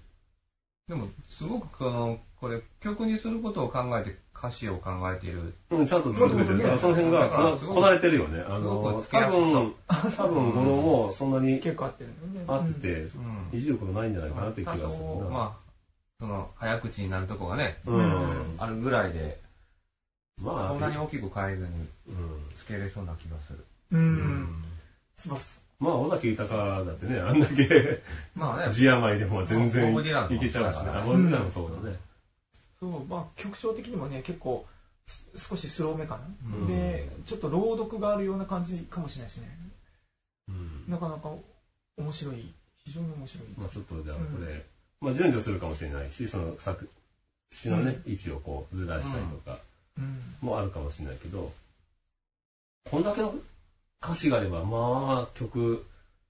[0.86, 5.52] でも、すごくこの、これ、曲にすることを考えて歌詞を考えている。
[5.70, 6.58] うん、ちゃんと作っててる。
[6.58, 8.40] だからその辺がこなれてるよね。
[8.46, 9.74] あの、多分、
[10.16, 12.44] 多分語呂もそんなに結構合ってるね。
[12.46, 13.48] 合ってて、うん。
[13.52, 15.28] いじることないんじゃないかなって気がするな。
[15.28, 15.70] まあ、
[16.20, 18.54] その、早口になるとこがね、うん。
[18.58, 19.41] あるぐらいで、
[20.42, 22.50] まあ、そんなに大きく変えずにうん。
[22.56, 23.64] つけれそうな気がする。
[23.92, 23.96] う。。
[23.96, 24.64] うん
[25.16, 25.62] します。
[25.78, 28.02] まあ、尾崎豊だってね、あんだけ
[28.34, 30.82] まあね、字余りでも全然いけちゃうしね。
[30.82, 31.96] そうだからあボブディランもそうだね。
[32.78, 34.64] そう、まあ曲調的にもね、結構
[35.06, 36.20] す少しスローめかな。
[36.56, 39.58] うんで、ちょっと朗読があるような感じかもしれないしね。
[40.48, 40.84] うん。
[40.88, 41.30] なかなか
[41.96, 42.52] 面白い。
[42.84, 43.48] 非常に面白い。
[43.56, 44.64] まあちょっとじゃあこれ、
[45.00, 46.88] まあ順序するかもしれないし、その作、
[47.50, 49.58] 詩のね、位置をこうずらしたりとかうん。
[50.40, 51.52] もあるかもしれないけど、
[52.90, 53.34] こんだけの
[54.02, 55.86] 歌詞があれば、まあ曲、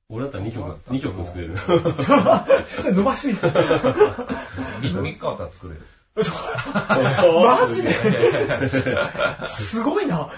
[0.08, 1.56] 俺だったら2曲、二曲作れる。
[1.56, 1.72] そ
[2.84, 3.48] れ伸ばしすぎた。
[3.48, 5.80] 3日あったら作れる。
[6.14, 7.90] マジで？
[9.48, 10.30] すごいな。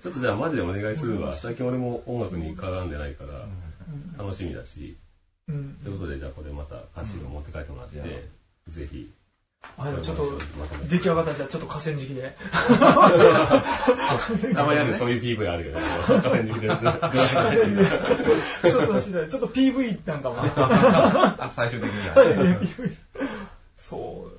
[0.00, 1.32] ちょっとじゃあマジでお願いするわ。
[1.32, 3.46] 最近俺も音楽に絡んでないから、
[4.22, 4.98] 楽しみだし、
[5.48, 5.78] うん。
[5.82, 8.20] ということでじゃあこれまた歌詞を持って帰ってもらって、うん
[8.68, 9.10] ぜひ、
[9.78, 10.24] あ、でもちょっと、
[10.88, 12.36] 出来上がったらじゃあちょっと河川敷で。
[14.54, 15.86] たまにあるそういう PV あるよね。
[16.04, 16.68] 河川敷で。
[16.68, 20.36] ちょっとちょっと PV なんかも
[21.54, 22.14] 最終的には。
[22.14, 22.96] 最後に PV
[23.76, 24.32] そう。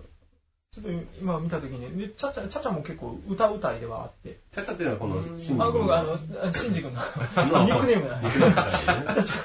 [0.74, 4.40] ちょっと今見たときに、で、ちゃちゃ、ちゃちゃも結構歌うたいではあって。
[4.52, 6.26] チャチャっていうのはこの、シンあ、ごめん、あのシ
[6.70, 7.00] ンジ君の
[7.66, 8.20] ニックネームだ。
[8.20, 9.36] ニックネームだからねちゃちゃ。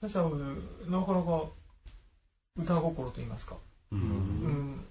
[0.00, 0.36] ちゃちゃは、な
[1.04, 1.42] かなか
[2.56, 3.56] 歌心と言いますか。
[3.94, 4.84] ううんん。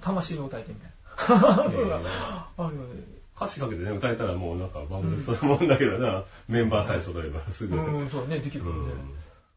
[0.00, 0.90] 魂の歌い手みたい
[1.38, 2.48] な。
[2.56, 3.14] あるので。
[3.36, 7.76] 歌詞かけてね、歌えたらもうなんかバンドでそのもんだけどな、メンバーさえ揃えばすぐ。
[7.76, 8.94] うん、そうね、できるうんもんね。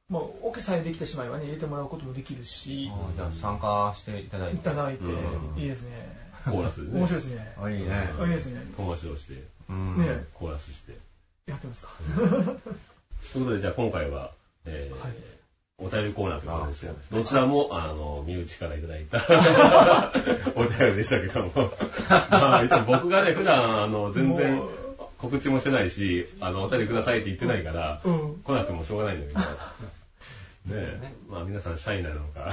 [0.09, 4.63] まあ、オケさえできてしまえばね、入れてもらうこともできるし、あじゃあ参加していただいいて。
[4.63, 6.17] ただいてう、んいいですね。
[6.45, 7.55] コーラスでね面白いですね。
[7.61, 8.09] あ、いいね。
[8.19, 8.61] あいいですね。
[8.77, 10.97] 友達をして、うんねコーラスして。
[11.45, 11.89] やってますか。
[13.33, 14.31] ということで、じゃあ今回は、
[14.65, 15.13] えーはい
[15.79, 16.95] お便りコーナーということですよ。
[17.11, 20.11] どちらも、あの、身内からいただいた
[20.57, 21.71] お便りでしたけども。
[22.09, 24.59] まあ、僕がね、普段、あの、全然
[25.19, 28.41] 告知もしてないし、あの、お便りくださいって言ってないから、うん。
[28.43, 29.39] 来なくてもしょうがないんだけど。
[30.75, 32.51] ねえ、まあ皆さんシャイなのか。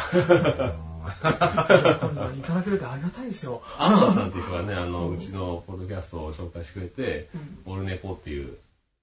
[2.02, 3.62] 今度はいただけるとありがたいですよ。
[3.78, 7.28] アンナさんっていう人がね、あの、うちのポッドキャストを紹介してくれて、
[7.64, 8.58] オルネポっていう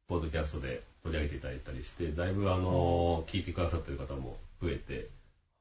[0.08, 5.10] ポッドキャストで取り上げていただいたりして、だいぶあの、聞いてくださってる方も増えて、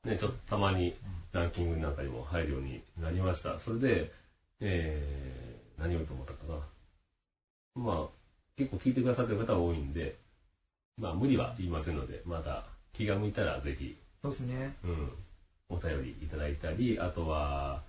[0.05, 0.95] ね、ちょっとたまに
[1.33, 3.59] ランキングなんかにも入るようになりました。
[3.59, 4.13] それで、
[4.61, 6.59] えー、何をと思ったかな。
[7.83, 8.07] まあ、
[8.57, 10.17] 結構聞いてくださってる方が多いんで、
[10.99, 14.75] まあ無理は言いませんので、また気が向いたらぜひ、そうですね。
[14.85, 15.13] うん、
[15.71, 17.83] お便りいただいたり、あとは、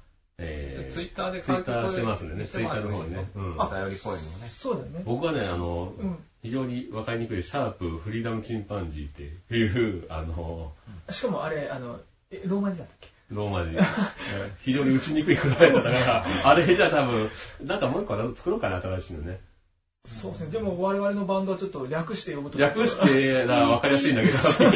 [0.44, 3.30] えー、ツイッターでツイッターしてますんでね、ツイッターの方にね。
[3.36, 4.48] うんお便りっぽいのもね。
[4.48, 5.02] そうだよね。
[5.06, 6.18] 僕はね、あの、うん。
[6.42, 10.74] 非常に分かりにくいシャープフリーダムチンパンジーっていう、 あの、
[11.10, 12.00] しかもあれ、あの、
[12.32, 13.10] えローマ字だったっけ？
[13.30, 13.78] ローマ字。
[14.64, 17.30] 非常に打ちにくい答えだったから、あれじゃあ多分、
[17.62, 19.40] なんかもう一個作ろうかな、新しいのね。
[20.06, 20.52] そうですね。
[20.52, 22.58] でも我々のバンドはちょっと略して呼ぶと。
[22.58, 24.38] 略してな分かりやすいんだけど。
[24.40, 24.72] シャー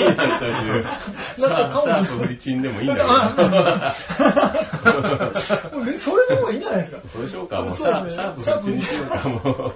[1.35, 3.07] プシャープフリチンでもいいんだけど。
[5.97, 6.99] それでもいいんじゃないですか。
[7.07, 9.73] それでしょうか、もうシャープフリチンにしようか、もう。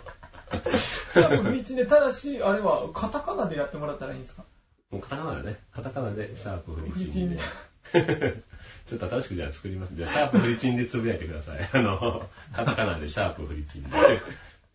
[1.13, 4.43] シャープフリチンで、ただし、あれはカタカナでやってもらったらいいんですか？
[4.91, 7.37] もうカタカナでね、カタカナでシャープフリチンで。
[8.87, 9.95] ちょっと新しくじゃあ作ります。
[9.95, 11.69] じゃあ、シャープフリチンでつぶやいてください。
[11.73, 13.89] あの、カタカナでシャープフリチンで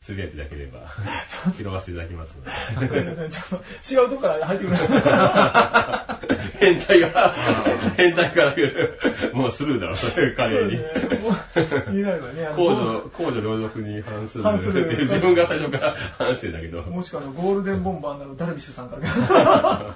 [0.04, 0.80] つぶやいていただければ、
[1.56, 2.44] 拾わせていただきますの
[2.84, 2.88] で。
[2.88, 3.60] ごめんなさいちょっ
[4.02, 4.76] と違うとこから入ってくる。
[4.76, 4.84] そ
[6.60, 7.34] 変態が、
[7.96, 9.00] 変態から来る。
[9.32, 10.72] もうスルーだろ、それう彼に。
[10.72, 12.48] 言えないわね。
[12.54, 16.82] 公序、公序良俗に反する反する自分が最初から話してんだけど。
[16.82, 19.94] もしくはゴールデンボンバーなのダルビッシュさんから。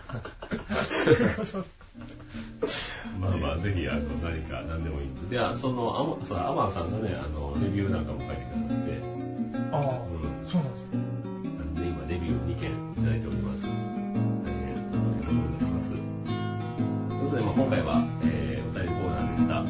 [3.21, 5.39] まあまあ、あぜひ、あの、何か、何でもいいんで。
[5.55, 9.18] その、アマそうアマンさんがね、あの、レビューなんかも書いてくださって、
[9.73, 10.49] ああ、うん。
[10.49, 10.97] そうなんですね。
[11.59, 13.63] なんで今、レビュー2件いただいております。
[13.65, 13.69] 大
[14.53, 15.91] 変、あの、喜んでおります。
[15.91, 19.65] ということで、まあ、今回は、えー、お便りコーナーでした。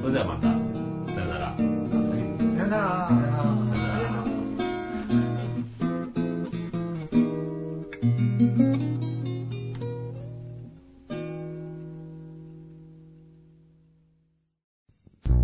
[0.00, 0.42] それではまた、
[1.14, 1.56] さよなら。
[1.56, 1.68] さよ
[2.66, 3.08] なら。
[3.08, 4.22] さよなら。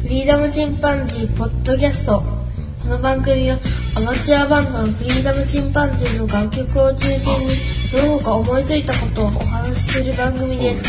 [0.00, 2.37] フリーダムチンパンジーポッドキャスト
[2.88, 3.58] この番組は
[3.96, 7.54] アマチュアバンドのフリーダムチンパンジーの楽曲を中心に
[7.90, 10.84] その他思いついたことをお話しする番組です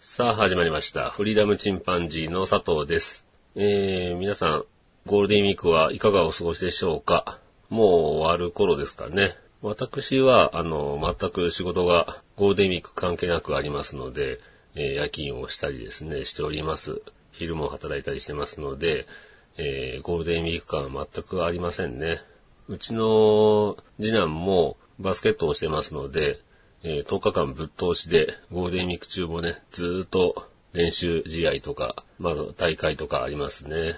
[0.00, 1.10] さあ、始まりました。
[1.10, 3.24] フリーダムチンパンジーの佐藤です。
[3.54, 4.64] えー、皆さん、
[5.06, 7.38] ゴールデンウィークはいかがお過ごしでしょうか？
[7.70, 9.36] もう終わる頃ですかね。
[9.62, 14.40] 私は、あの、全く仕事がゴールデンウィーク関係なくありますので、
[14.74, 17.00] えー夜勤をしたりですね、しております。
[17.30, 19.06] 昼も働いたりしてますので、
[19.56, 22.20] えーゴールデンウィーク感は全くありませんね。
[22.68, 26.40] うちの次男もバスケットをしてますので、
[26.82, 33.94] えー10日間ぶっ通しで、ゴールデンウィーク中もね、ずっと練習試合とか、まあ、大会とかありますね。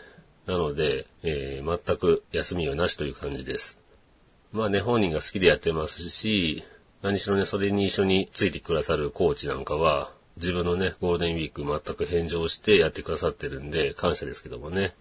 [0.47, 3.79] なので、えー全く休みはなしという感じです。
[4.53, 6.64] まあね、本人が好きでやってますし、
[7.03, 14.95] 何しろね、それに一緒についてくださるコーチなんかは、自分のね、ゴールデンウィーク全く返上してやってくださってるんで、感謝ですけどもね。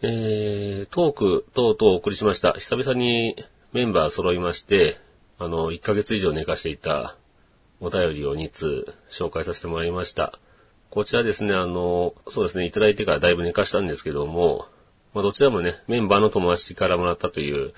[0.00, 2.52] えー、トーク等々お送りしました。
[2.52, 3.34] 久々に
[3.72, 4.96] メンバー揃いまして、
[5.40, 7.16] あの、1ヶ月以上寝かしていた
[7.80, 10.38] お便りを2通紹介させてもらいました。
[10.90, 14.66] こちらですね、あの、そうですね、いただいてからだいぶ寝かしたんですけども、
[15.14, 17.72] まあ、どちらもね、メンバーの友達からもらったという、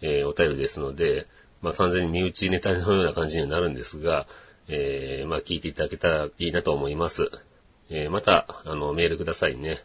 [0.00, 1.26] えーお便りですので、
[1.60, 4.28] まあ、完全に身内ネタのような感じになるんですが、
[4.68, 7.32] えーまあ、聞いていただけたらいいなと思います。
[7.90, 9.82] えーまた、あの、メールくださいね。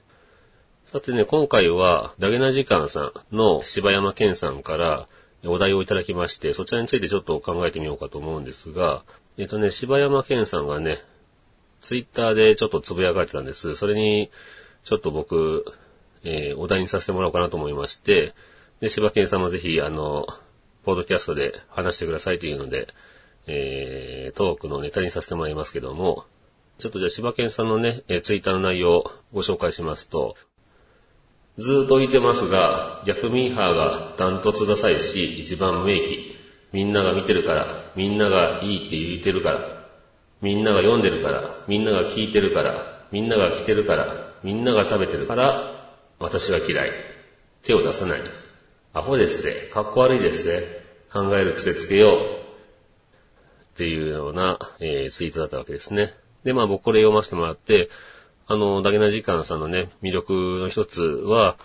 [0.91, 5.07] さてね、今回は、ダゲナ時間さんの柴山健さんから
[5.45, 9.03] お題をいただきまして、そちらについてちょっと考えてみようかと思うんですが、
[9.37, 10.97] えっとね、柴山健さんがね、
[11.81, 13.75] ツイッターでちょっとつぶやかれてたんです。
[13.75, 14.31] それに、
[14.83, 15.63] ちょっと僕、
[16.23, 18.33] えーお題にさせてもらおうかなと思いまして、
[18.79, 20.25] で、柴健さんもぜひ、あの、
[20.85, 22.87] ポッドキャストで話してくださいというので、
[23.45, 26.25] えー、トークのネタにさせてもらいますけども、
[26.79, 30.35] ちょっとじゃあ柴犬さんのね、えーツイッターの内容をご紹介しますと、
[31.59, 36.35] ずっと言ってますが、逆ミーハーがダントツダサいし、一番無益。
[36.71, 39.59] みんなが見てるから、みんながいいって言ってるから、
[40.41, 46.91] みんなが読んでるから、みんなが聞いてるから、みんなが着てるから、みんなが食べてるから、私が嫌い。
[47.63, 48.21] 手を出さない。
[48.93, 49.69] アホですぜ。
[49.73, 50.85] かっこ悪いですぜ。
[51.11, 52.19] 考える癖つけよう。
[53.73, 56.13] っていうような、えーツイートだったわけですね。
[56.43, 57.89] で、まあ僕これ読ませてもらって、
[58.51, 61.55] あの、ダゲナ時間さんのね、魅力の一つは、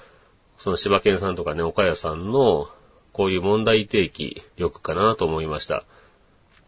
[0.58, 2.68] その柴犬さんとかね、岡谷さんの、
[3.14, 5.86] こういう問題提起力かなと思いました。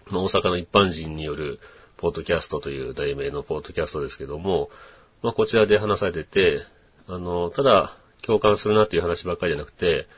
[0.06, 1.60] まあ、大阪の一般人による、
[1.98, 4.70] ポッドキャストという題名のポッドキャストですけども、
[5.22, 6.62] まあ、こちらで話されてて、
[7.08, 10.08] あの、ただ、共感するなっていう話ばっかりじゃなくて、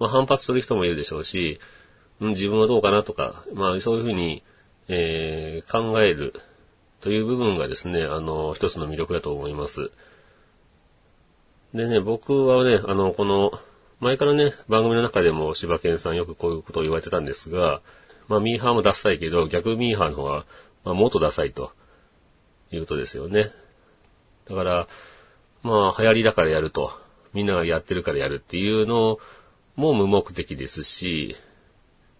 [0.00, 1.60] まあ、反発する人もいるでしょうし、
[2.18, 4.42] 自分はどうかなとか、まあ、そういうふうに、
[4.88, 6.40] えー考える
[7.00, 9.90] という部分がですね、あの、一つの魅力だと思います。
[11.74, 13.52] でね、僕はね、あの、この、
[14.00, 17.80] 前からね、番組の中でも柴犬さんよくこういうことを言われてたんですが、
[18.28, 20.44] まあ、ミーハーもダサいけど、逆ミーハーの方が、
[20.84, 21.72] まあ、もっとダサいと
[22.70, 23.52] いうことですよね。
[24.48, 24.88] だから、
[25.62, 26.92] まあ、流行りだからやると、
[27.32, 29.18] みんながやってるからやるっていうの
[29.76, 31.36] も無目的ですし、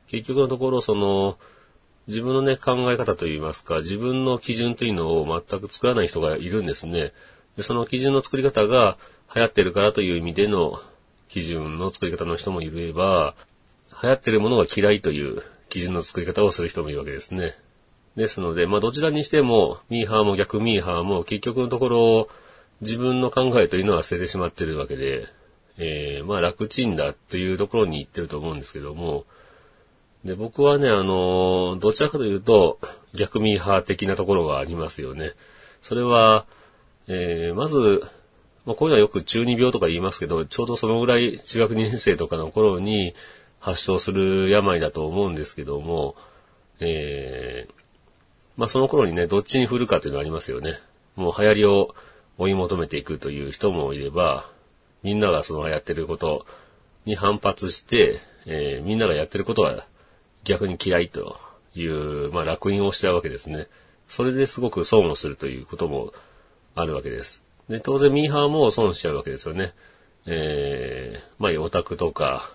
[0.09, 1.39] 結局のところ、その、
[2.09, 7.13] 自分のね、考え方といいますか、自分の基準というのを全く作らない人がいるんですね。
[7.57, 8.97] で、その基準の作り方が
[9.35, 10.81] 流行ってるからという意味での
[11.29, 13.35] 基準の作り方の人もいれば、
[14.03, 17.57] 流行ってるものが嫌いという基準の作り方をする人もいるわけですね。
[18.17, 22.29] ですので、まあどちらにしても、ミーハーも逆ミーハーも結局のところ、
[22.81, 25.27] 自分の考えというのは捨ててしまってるわけで、
[25.79, 29.25] えー、まあ楽ちんだというところに行ってると思うんですけども、
[30.27, 32.79] で、僕はね、あの、どちらかというと、
[33.15, 35.33] 逆ミーハー的なところがありますよね。
[35.83, 36.47] それは、
[37.09, 38.03] えー、まず、
[38.65, 43.15] まあ、こういうのはよく中二病とか言いますけど、ちょうどそのぐらい中学2年生とかの頃に
[43.61, 46.17] 発症する病だと思うんですけども、
[46.81, 47.73] えー、
[48.57, 50.81] まあその頃にね、どっちに振るかというのはありますよね。
[51.15, 51.95] もう流行りを
[52.39, 54.51] 追い求めていくという人もいれば、
[55.03, 56.45] みんながそのやってること
[57.05, 59.87] に反発して、えーみんながやってることは
[60.47, 61.37] 逆に嫌いと
[61.75, 63.67] いう、まあ楽印をしちゃうわけですね。
[64.09, 66.13] それですごく損をするということも
[66.75, 67.43] あるわけです。
[67.69, 69.75] で、当然ミーハーも損しちゃうわけですよね。
[70.27, 72.53] えー、まあ、オタクとか、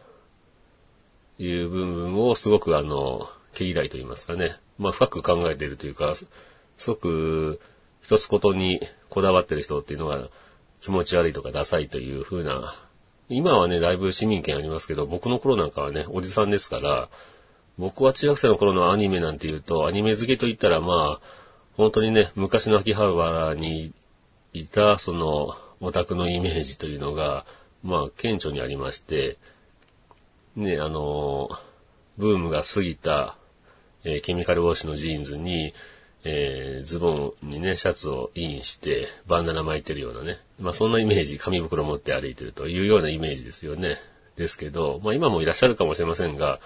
[1.38, 4.58] いう部分をすごくあの、毛嫌いと言いますかね。
[4.78, 7.60] まあ、深く考えているというか、すごく
[8.02, 10.30] 一つことにこだわってる人っていうのが
[10.82, 12.76] 気持ち悪いとかダサいという風な、
[13.30, 17.10] 今はね、だいぶ市民権ありますけど、僕の頃なんかはね、おじさんですから、
[17.82, 21.22] 僕は中学生の頃のアニメなんて言うと、アニメ好きと言ったらまあ、
[21.76, 23.92] 本当にね、昔の秋葉原に
[24.54, 27.44] いた、その、オタクのイメージというのが、
[27.82, 29.40] まあ、顕著にありまして、
[30.56, 31.50] ね、あの、
[32.20, 33.36] ブームが過ぎた、
[34.04, 35.74] えー、ケミカルウォッシュのジーンズに、
[36.24, 40.38] えー、ズボンにね、シャツをインして、バンダナ巻いてるようなね。
[40.60, 43.98] まあそんなイメージ、紙袋持って歩いてるというようなイメージですよね。
[44.38, 46.60] ですけど、まあ今もいらっしゃるかもしれませんが、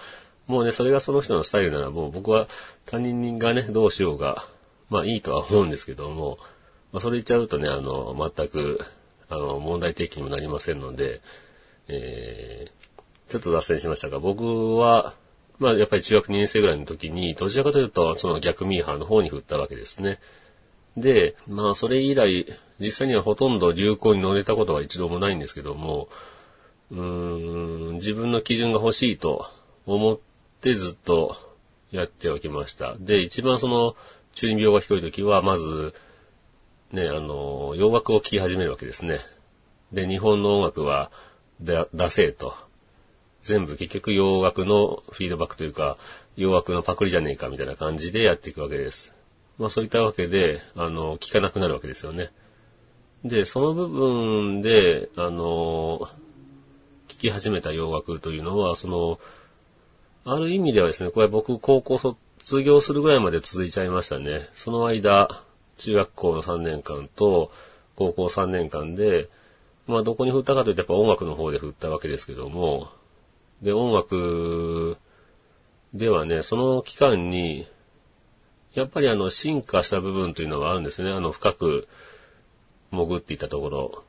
[0.46, 2.48] もうね、それがその人のスタイルならもう僕は
[2.84, 4.46] 他人がね、どうしようが、
[4.88, 6.38] まあいいとは思うんですけども、
[6.92, 8.80] まあそれ言っちゃうとね、あの、全く、
[9.28, 11.20] あの、問題提起にもなりませんので、
[11.88, 15.14] えー、ちょっと脱線しましたが、僕は、
[15.58, 20.20] まあやっぱり中学2年生ぐらいの時に、どちらかというと、その逆ミーハーの方に振ったわけですね。
[20.96, 22.46] で、まあそれ以来、
[22.78, 26.08] 実際にはほとんど流行に乗れたことは一度もないんですけども、
[26.90, 29.50] うーん、自分の基準が欲しいと
[29.86, 30.18] 思っ
[30.60, 31.36] てずっと
[31.90, 32.96] やっておきました。
[32.98, 33.96] で、一番その
[34.34, 35.94] 中二病がひどい時は、まず、
[36.92, 39.20] ね、あの、洋楽を聴き始めるわけですね。
[39.92, 41.10] で、日本の音楽は、
[41.62, 42.54] だ出せと。
[43.42, 45.96] 全部結局洋楽のフィードバックというか、
[46.36, 49.14] 洋楽のパクリじゃねえかみたいな感じでやっていくわけです。
[49.58, 52.32] まあそういったわけで、あの、聞かなくなるわけですよね。
[53.24, 56.08] で、その部分で、あの、
[57.08, 59.18] 聞き始めた洋楽というのは、その、
[60.28, 64.48] ある意味ではですね、これ僕高校卒業するぐらいまで続いちゃいましたね。
[64.54, 65.28] その間、
[65.78, 67.52] 中学校の3年間と
[67.94, 69.28] 高校3年間で、
[69.86, 72.88] まあどこに振ったかというとやっぱ音楽の方で振ったわけですけども、
[73.62, 74.98] で、音楽
[75.94, 77.68] ではね、その期間に、
[78.74, 81.12] やっぱりあの、進化した部分というのがあるんですね。
[81.12, 81.86] あの、深く
[82.90, 84.04] 潜っていたところ。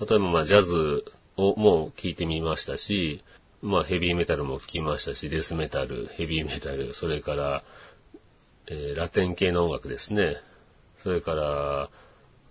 [0.00, 1.04] 例えばまあ、ジャズ
[1.36, 3.24] をも聞いてみましたし、
[3.60, 7.64] まあ、ヘビーメタルも聞きましたし、デスメタル、ヘビーメタル、それから、
[8.66, 10.36] えー、ラテン系の音楽ですね。
[11.02, 11.90] それから、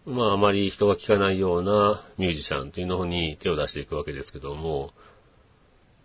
[0.06, 4.92] まあ、あまり人が聞かないようなミュージシャンというのに手を出していくわけですけども、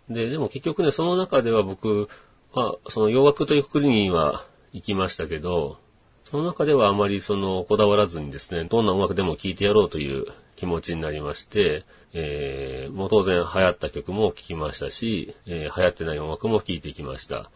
[0.09, 2.09] で、でも結局ね、その中では僕
[2.53, 5.77] は、その洋楽という国には行きましたけど、
[6.25, 10.25] その中ではあまりそのこだわらずにですね、どんな音楽でも聴いてやろうという
[10.55, 11.83] 気持ちになりまして、
[12.13, 17.49] えー、もう当然流行った曲も聴きましたし、えー、流行ってない音楽も聴いてきました。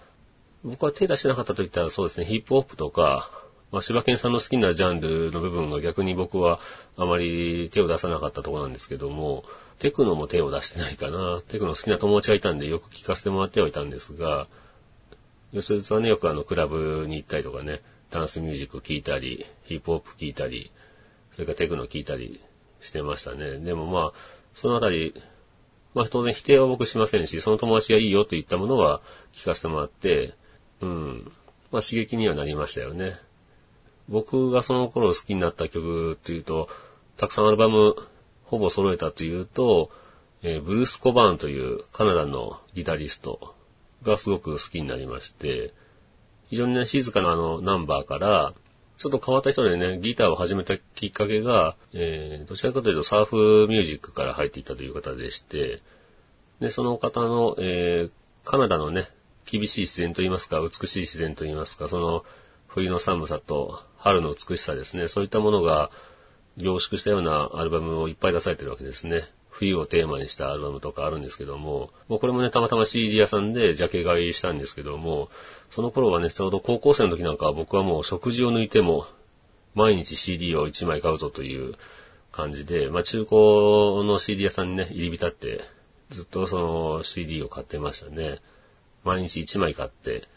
[0.64, 3.30] 僕は手出してなかったと言ったらそうですね、ヒップホップとか、
[3.72, 6.60] まあ、柴犬さんの好きなジャンルの部分が逆に僕は
[6.96, 9.44] あまり手を出さなかったとこなんですけども、
[9.80, 11.42] テクノも手を出してないかな。
[11.48, 14.48] テクノ好きな友達がいたんでよく聞かせてもらってはいたんですが、
[15.54, 20.72] 吉津はね、よくあの、クラブに行ったりとかね、ダンスミュージック聴いたり、ヒップホップ聴いたり、
[21.34, 22.42] それからテクノ聴いたり
[22.82, 23.60] してましたね。
[23.60, 25.14] でもまあ、そのあたり、
[25.94, 29.02] まあ当然否定は僕しませんし、その友達がいいよと言ったものは
[29.32, 30.34] 聞かせてもらって、
[30.82, 31.32] うん、
[31.72, 33.20] まあ刺激にはなりましたよね。
[34.10, 36.70] 僕がその頃好きになった曲っていうと、
[37.18, 37.96] たくさんアルバム
[38.46, 39.92] ほぼ揃えたというと、
[40.42, 43.54] えー、ブルース・コバーンというカナダのギタリスト
[44.02, 45.72] がすごく好きになりまして、
[46.50, 48.54] 非常にね、静かなあのナンバーから、
[48.98, 55.82] ちょっと変わった人でね、ギターを始めたきっかけが、えー、どちらかというとサーフミュージックから入っていたという方でして、
[56.60, 58.12] で、その方の、えー、
[58.44, 59.08] カナダのね、
[59.46, 62.26] 厳しい自然といいますか、美しい自然といいますか、その、
[62.68, 65.92] 冬の寒さと春の美しさですね、そういったものが、
[66.58, 69.30] 凝縮したようなアルバムをいっぱい出されてるわけですね。
[69.58, 75.30] 冬をテーマにしたアルバムとかあるんですけども、もうこれもね、たまたま CD 屋さんでジャケ買いしたんですけども、
[75.72, 79.08] その頃はね、ちょうど高校生の時なんかは僕はもう食事を抜いても、
[79.74, 81.74] 毎日 CD を1枚買うぞという
[82.32, 85.62] 感じで、まあ中古の CD 屋さんにね、入り浸って、
[86.12, 88.40] ずっとその CD を買ってましたね。
[89.04, 90.28] 毎日1枚買って、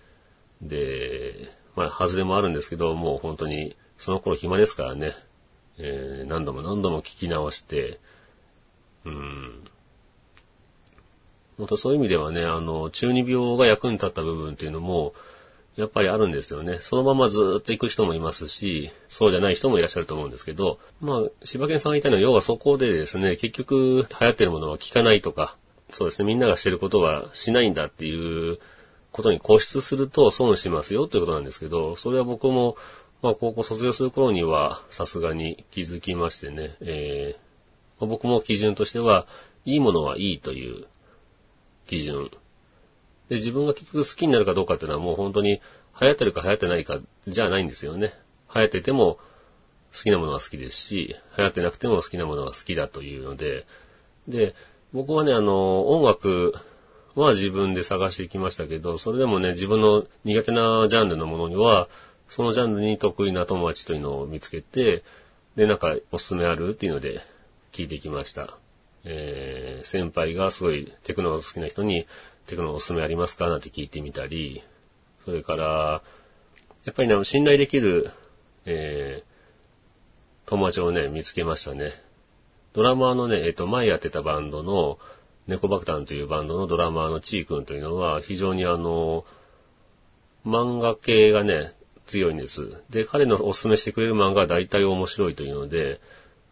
[0.63, 5.15] で、まあ、外れもあるんですけど、もう本当に、その頃暇ですからね、
[5.79, 8.01] えー、何度も何度も聞き直して、
[9.05, 9.65] うん。
[11.59, 15.13] 本当そういう意味ではね、あの、中二病が役に立った部分っていうのも、
[15.77, 16.79] やっぱりあるんですよね。
[16.79, 25.57] そのままずっと行く人もいますし、そうじゃない人もいらっしゃると思うんですけど、まあ、柴犬さんが言ったのは、要はそこでですね、結局流行ってるものは聞かないとか、
[25.91, 28.59] そうですね、みんながしてることはしないんだっていう
[29.13, 32.77] ことに固執すると損しますよということなんですけど、それは僕も
[33.23, 37.50] まあ、高校卒業する頃には、さすがに気づきましてね、えー
[38.07, 39.27] 僕も基準としては、
[39.65, 40.87] いいものはいいという
[41.87, 42.31] 基準。
[43.29, 45.61] で、自分が結局好きになるかどうかっていうのはもう本当に
[46.01, 46.99] 流行ってるか流行ってないか
[47.29, 48.15] じゃないんですよね。
[48.55, 49.19] 流行ってても
[49.93, 53.67] 好きなものは好きですし、流行ってなくても好きなものは好きだというので、
[54.29, 54.55] で、
[54.93, 56.55] 僕はね、あの、音楽
[57.15, 61.89] は自分で探してきましたけど、それでもね、自分の苦手なジャンルのものには、
[62.29, 65.03] そのジャンルに得意な友達というのを見つけて、
[65.57, 67.21] で、なんかおすすめあるっていうので
[67.73, 68.59] 聞いてきました。
[69.05, 72.07] えー、先輩がすごいテクノが好きな人に、
[72.47, 73.49] テクノおすすめありますか？
[73.49, 74.63] なんて聞いてみたり、
[75.25, 76.03] それから、
[76.85, 78.11] やっぱりね、信頼できる、
[78.67, 81.93] えー、友達をね、見つけましたね。
[82.73, 84.99] ドラマーのね、えっ、と、前やってたバンドの、
[85.47, 89.25] 猫爆弾というバンドのドラマーのちーくんというのは、非常にあの、
[90.47, 91.75] 漫画系がね、
[92.07, 92.83] 強いんです。
[92.91, 96.01] で、彼のおすすめしてくれる漫画は大体面白いというので、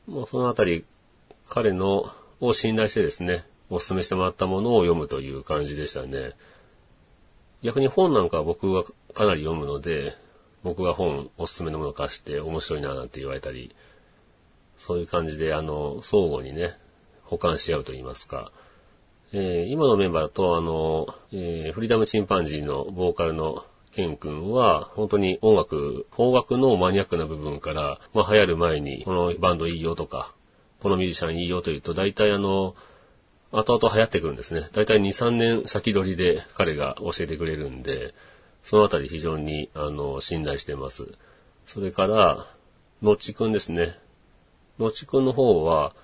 [0.07, 0.85] もうそのあたり、
[1.49, 6.33] 彼の、を信頼してですね、おすすめしてもらったものを読むという感じでしたね。
[7.63, 8.85] 逆に本なんかは僕は
[9.15, 10.15] かなり読むので、
[10.63, 13.75] 僕が本おすすめのものを貸して面白いななんて言われたり、
[14.77, 16.77] そういう感じで、あの、相互にね、
[17.25, 18.53] 補完し合うと言いますか。
[19.33, 30.35] えー今のメンバーだと、あの、えーフリーダムチンパンジーのボーカルのケン君は、本当に音楽、邦楽のマニアックな部分から、まあ流行る前に、このバンドいいよとか、
[30.81, 32.75] このミュージシャンいいよと言うと、大体あの、
[33.51, 34.69] 後々流行ってくるんですね。
[34.73, 38.15] 大体2、3年先取りで彼が教えてくれるんで、
[38.63, 41.09] そのあたり非常に、あの、信頼してます。
[41.67, 42.47] それから、
[43.03, 43.99] のちくんですね。
[44.79, 45.95] のちくんの方は、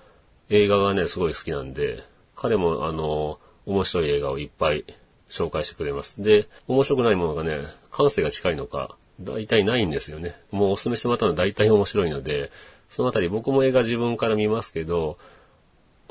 [0.49, 2.03] 映画がね、すごい好きなんで、
[2.35, 4.85] 彼も、あの、面白い映画をいっぱい
[5.29, 6.23] 紹介してくれます。
[6.23, 10.37] で、面白くないものがね、感性が近いのか、大体ないんですよね。
[10.51, 12.51] もうお勧めしてもらったのは大体面白いので、
[12.95, 15.19] そのあたり僕も映画自分から見ますけど、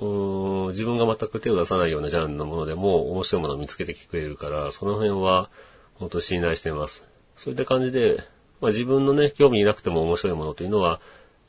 [0.02, 5.50] うん自分が全く手を出さないようなジャンルのものでも面白いものを見つけてきてくれるから、その辺は
[5.94, 7.08] 本当信頼してます。
[7.38, 8.18] そういった感じで、
[8.60, 11.00] まあ、自分のね、興味なくても面白いものというのは、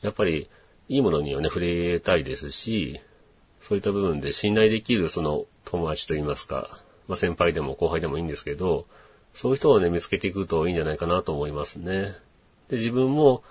[0.01, 0.49] やっぱり
[0.87, 3.01] いいものにはね、触れたいですし、
[3.59, 8.85] そういった部分で信頼できるその友達といいますか、まあ、先輩でも後輩でもいいんですけど、
[9.33, 12.15] そういう人をね、見つけていくといいんじゃないかなと思いますね。
[12.69, 13.43] で、自分も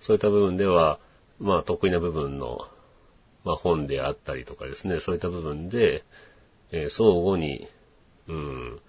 [0.00, 0.98] そういった部分では、
[1.38, 2.66] まあ得意な部分の、
[3.44, 6.04] まあ本であったりとかですね、そういった部分で、
[6.72, 7.68] えー相互に、
[8.28, 8.80] うん、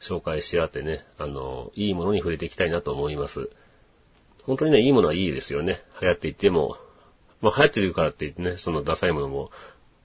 [0.00, 3.50] 紹介し合ってね、あの、いいものに触れていきたいなと思います。
[4.44, 5.82] 本当にね、いいものはいいですよね。
[6.00, 6.78] 流行っていても、
[7.42, 9.50] まあ流行ってるからって言ってね、そのダサいものも、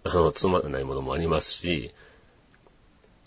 [0.04, 1.94] あの、つまらないものもありますし、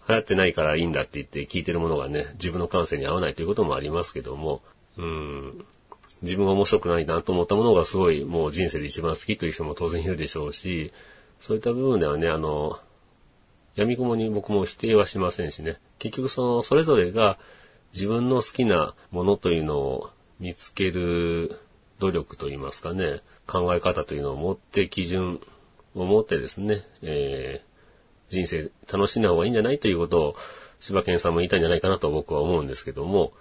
[0.08, 4.62] 流行ってないからいいんだって言って聞いてるものがね、自分の感性に合わないということもありますけども、
[4.96, 5.64] うん、
[6.22, 10.92] 自分が面白くないなと思ったものがすごいもう人生で一番好きという人も当然いるでしょうし、
[11.40, 12.78] そういった部分ではね、あの、
[13.76, 15.78] 闇雲に僕も否定はしませんしね。
[15.98, 17.38] 結局その、それぞれが
[17.94, 20.10] 自分の好きなものというのを
[20.40, 21.60] 見つける
[22.00, 25.40] 努力といいますかね、考え方というのを持って基準
[25.94, 27.68] を持ってですね、えー
[28.28, 30.36] 人生楽しんだ方がいいんじゃないということを
[30.80, 33.32] 柴犬さんも言いたいんじゃないかなと僕は思うんですけども、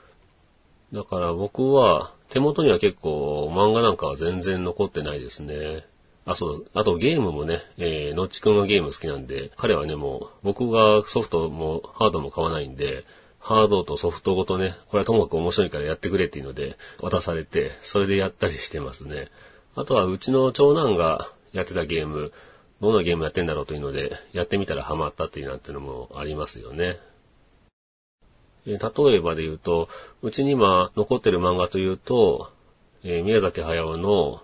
[0.93, 5.85] だから僕は手元には結構漫画なんかは全然残ってないですね。
[6.25, 13.05] あ、そう、あとゲームもね、えー、のっちくんがゲーム好きなんで、彼はね、もう僕がソフトもハードも買わないんで、
[13.39, 19.29] ハードとソフトごとね、これはともかく面白いからやってくれっていうので渡されて、それでやったりしてますね。
[19.75, 22.33] あとはうちの長男がやってたゲーム、
[22.81, 26.99] どんなゲームやってんだろうというので、やってみたらハマったっていうなんてのもありますよね。
[28.67, 29.87] 例えばで言うと、
[30.21, 32.51] うちに今残ってる漫画というと、
[33.03, 34.41] えー宮崎駿の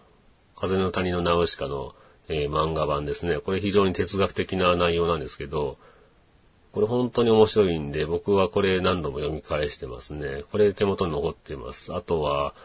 [0.55, 1.93] 風の谷のナウシカの、
[2.29, 3.39] えー漫画版ですね。
[3.39, 5.77] これ非常に哲学的な内容なんですけど、
[6.71, 10.43] これ本当に面白いんで、僕はこれ何度も読み返してますね。
[10.51, 11.93] これ手元に残ってます。
[11.93, 12.55] あとは、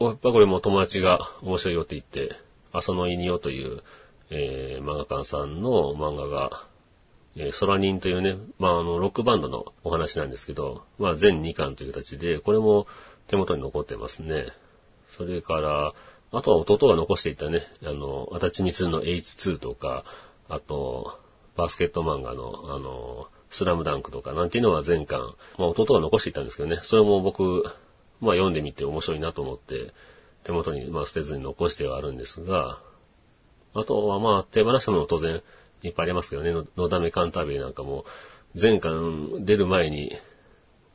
[0.00, 2.36] やっぱこれも友達が面白いよって言って、
[2.72, 3.82] 浅野稲夫という、
[4.30, 6.66] えー漫画家さんの漫画が、
[7.38, 12.88] えー、ソラニンというね、まあ、あの、ロックバンドのお話なんですけど、まあ、全2巻という形で、これも
[13.28, 14.46] 手元に残ってますね。
[15.08, 15.94] それから、
[16.32, 20.04] あとは弟が残していたね、あの、足立光の H2 とか、
[20.48, 21.18] あと、
[21.56, 25.20] バスケット漫画の、あの、スラムダンクとかなんていうのは全巻、
[25.58, 27.62] まあ、弟が残していたんですけどね、それも僕、
[28.20, 29.92] まあ、読んでみて面白いなと思って、
[30.42, 32.80] 手元に、まあ、捨てずに残してはあるんですが、
[33.74, 35.42] あとはまあ、手放したもの当然
[35.82, 36.52] いっぱいありますけどね。
[36.76, 38.04] のだめカンタービレなんかも、
[38.60, 40.16] 前巻出る前に、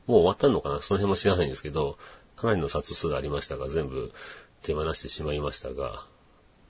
[0.06, 0.80] もう終わったのかな？
[0.82, 1.98] その辺も知らないんですけど、
[2.36, 4.12] かなりの冊数ありましたが、全部
[4.62, 6.04] 手放してしまいましたが、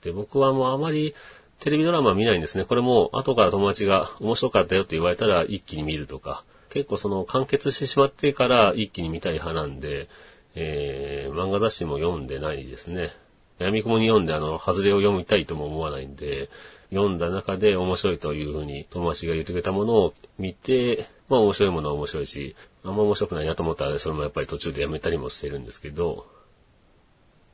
[0.01, 1.15] で、僕はもうあまり
[1.59, 2.65] テレビドラマ見ないんですね。
[2.65, 10.07] これも後から友達が面白かったよって言われたら一気に見るとか、結構その完結してしまってから一気に見たい派なんで、
[10.53, 13.11] えー、漫画雑誌も読んでないですね。
[13.57, 16.49] 闇雲に読んであの、外れを読みたいとも思わないんで、
[16.89, 26.27] 読んだ中で面白いというふうに友達が言ってくれたものを見て、まあ面白いものは面白いし、あんま面白くないなと思ったらそれもやっぱり途中でやめたりもしてるんですけど、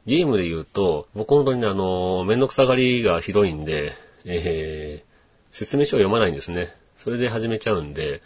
[0.06, 3.94] ゲームで言うと、僕本当に、あの、めんどくさがりがひどいんで、
[4.26, 6.76] えー、説明書を読まないんですね。
[6.98, 8.22] それで始めちゃうんで、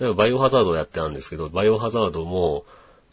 [0.00, 2.64] 例えばバイオハザードをやってたんですけど、バイオハザードも、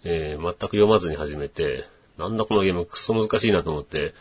[0.06, 1.86] えー、全く読まずに始めて、
[2.18, 4.14] なんだこのゲームくっそ難しいなと思って、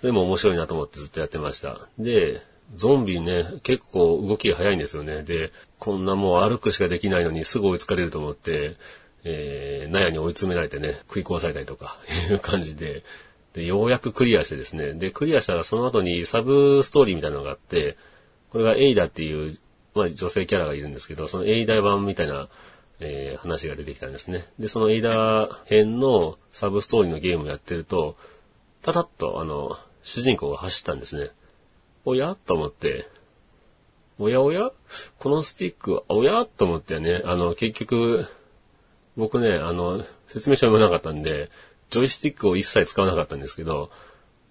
[0.00, 1.88] それも面白いなと思ってずっとやってました。
[1.98, 2.42] で、
[2.76, 5.22] ゾンビね、結構動きが早いんですよね。
[5.22, 8.76] で、こんなもう歩くしかできないのにすぐ追いつかれると思って、
[9.24, 11.98] えー、納屋に追い詰められてね、食い壊されたりとか、
[12.30, 13.02] いう感じで、
[13.54, 17.96] で、ようやくクリアしてですね、で、クリアしたらその後にサブストーリーみたいなのがあって、
[18.50, 19.58] これがエイダっていう、
[19.94, 22.48] まあ女性キャラがいるんですけど、そのエイダ版みたいな、
[23.00, 24.46] えー、話が出てきたんですね。
[24.58, 28.16] で、そのエイダ編のサブストーリーのゲームをやってると、
[28.82, 31.30] たたっと、あの、主人公が走ったんですね。
[32.04, 32.36] おや？
[32.46, 33.06] と思って、
[34.18, 34.72] おやおや？
[35.18, 36.44] このスティック、おや？
[36.46, 38.26] と思ってね、あの、結局、
[39.16, 41.50] 僕ね、あの、説明書読めなかったんで、
[41.90, 43.90] ジョイスティックを一切使わなかったんですけど、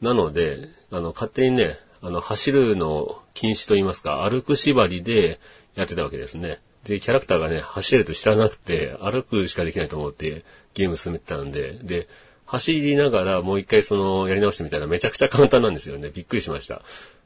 [0.02, 5.40] なので、あの、勝手にね、あの、走るの禁止と言いますか、歩く縛りで
[5.76, 6.60] やってたわけですね。
[6.84, 12.08] で、キャラクターがね、走れると知らなくて、歩くしかできないと思ってゲーム進めてたんで、で、
[12.46, 16.10] 走りながらもう一回その、やり直してみたらめちゃくちゃ簡単なんですよね。
[16.10, 16.82] びっくりしました。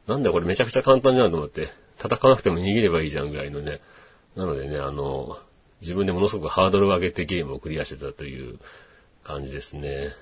[0.07, 3.79] なんだこれめちゃくちゃ簡単じゃんと思って、戦わなくても逃げればいいじゃんぐらいのね。
[4.35, 5.37] なのでね、あの、
[5.81, 8.59] 自分でものすごくハードルを上げてゲームをクリアしてたという
[9.23, 10.13] 感じですね。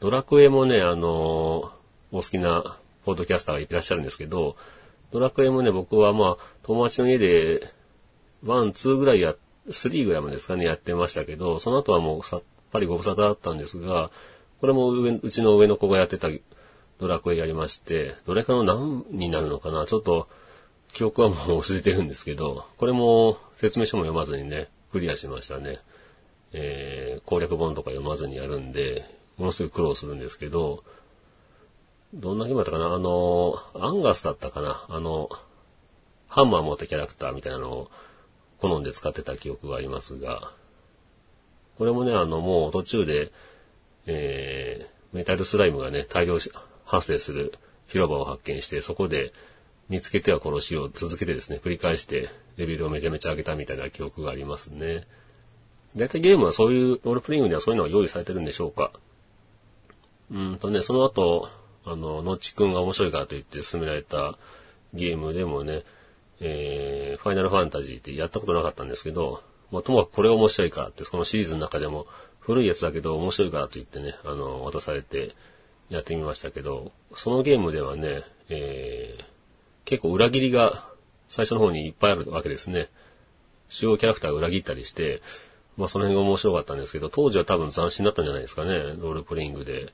[0.00, 1.72] ドラクエもね、あの、
[2.12, 4.56] お好きなポッドキャスターがいらっしゃるんですけど、
[5.12, 7.72] ドラクエもね、僕はまあ、友達の家で、
[8.44, 9.34] one、two ぐらいや、
[9.70, 14.10] three ぐらいまでですかね、やってましたけど、その後はもうさっぱりご無沙汰だったんですが、
[14.60, 16.28] これも上、うちの上の子がやってた
[16.98, 19.86] ドラクエやりまして、どれかの何になるのかな？
[19.86, 20.28] ちょっと、
[20.92, 25.78] 記憶はもう忘れてるんですけど、これも説明書も読まずにね、クリアしましたね。
[26.52, 29.04] えー、攻略本とか読まずにやるんで、
[29.36, 30.84] ものすごい苦労するんですけど、
[32.14, 32.94] どんなゲームだったかな？
[32.94, 34.86] あの、アンガスだったかな？
[34.88, 35.28] あの、
[36.28, 37.90] ハンマー持ったキャラクターみたいなのを
[38.58, 40.52] 好んで使ってた記憶がありますが、
[41.76, 43.32] これもね、あの、もう途中で、
[44.06, 46.38] えー、メタルスライムがね、大量
[46.86, 47.52] 発生する
[47.88, 49.32] 広場を発見して、そこで
[49.88, 55.04] 見つけては殺しを続けてですね、繰り返してレベルをめちゃめちゃ上げたみたいな記憶がありますね。
[55.94, 58.92] 大体ゲームはそういうロールプレイングにはそういうのが用意されてるんでしょうか
[60.30, 61.48] うんとね、その後、
[61.84, 64.36] あの、のっちくんが面白いからと言って進められた
[64.92, 65.84] ゲームでもね、
[66.40, 72.06] えー、ファイナルファンタジーってやったことなかったんですけど、まあ、ともかくこれ面白いからって、このシリーズの中でも
[72.40, 75.34] 古いやつだけど面白いからと言ってね、あの、渡されて
[75.88, 79.24] やってみましたけど、そのゲームではね、えー、
[79.84, 80.88] 結構裏切りが
[81.28, 82.88] 最初の方にいっぱいあるわけですね。
[83.68, 85.22] 主要キャラクターが裏切ったりして、
[85.76, 89.92] まあその辺が面白かったんですけど、当時は多分斬新だったんじゃないですかね、ロールプレイングで。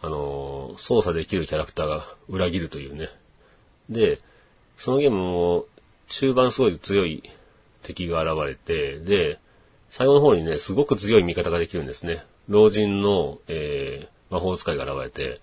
[0.00, 3.08] あのー、操作できるキャラクターが裏切るというね。
[3.90, 4.20] で、
[4.76, 5.66] そのゲームも
[6.06, 7.22] 中盤すごい強い
[7.82, 9.40] 敵が現れて、で、
[9.90, 12.24] 最後の方にね、すごく強い味方ができるんですね。
[12.48, 15.40] 老人の、えー、魔法使いが現れて、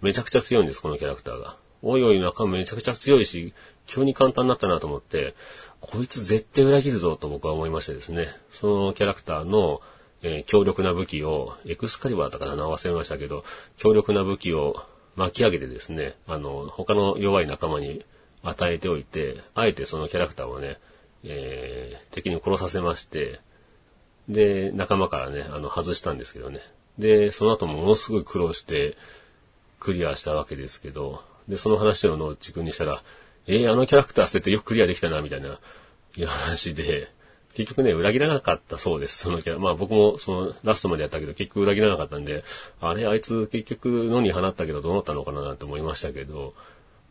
[0.00, 1.56] めちゃくちゃ強いんです、このキャラクターが。
[1.82, 3.52] おいおい、中めちゃくちゃ強いし、
[3.86, 5.34] 急に簡単になったなと思って、
[5.80, 8.28] こいつ絶対裏切るぞと僕は思いましてですね。
[8.50, 9.82] そのキャラクターの、
[10.22, 13.44] えー、強力な武器を、エクスカリバーだかな名忘れましたけど、
[13.76, 14.76] 強力な武器を
[15.16, 18.04] 巻き上げてですね、あの、他の弱い仲間に
[18.42, 20.78] 与えておいて、あえてそのキャラクターをね、
[21.22, 23.40] えー、敵に殺させまして、
[24.28, 26.60] で、仲間からね、あの、外したんですけどね。
[26.98, 28.96] で、その後ものすごい苦労して、
[29.80, 33.02] クリアしたわけですけど、で、その話をのちくんにしたら、
[33.46, 35.58] えー、あのキャラクター捨ててよくクリアできたな、みたいな、
[36.16, 37.08] いう話で、
[37.54, 39.58] 結局ね、裏切らなかったそうです、そのキャラ。
[39.58, 42.42] まあ僕もそのラストまでやったけど、結局裏切らなかったんで、
[42.80, 46.54] あれ、あいつ結局野に放ったけどどうなったのかななんて思いましたけど、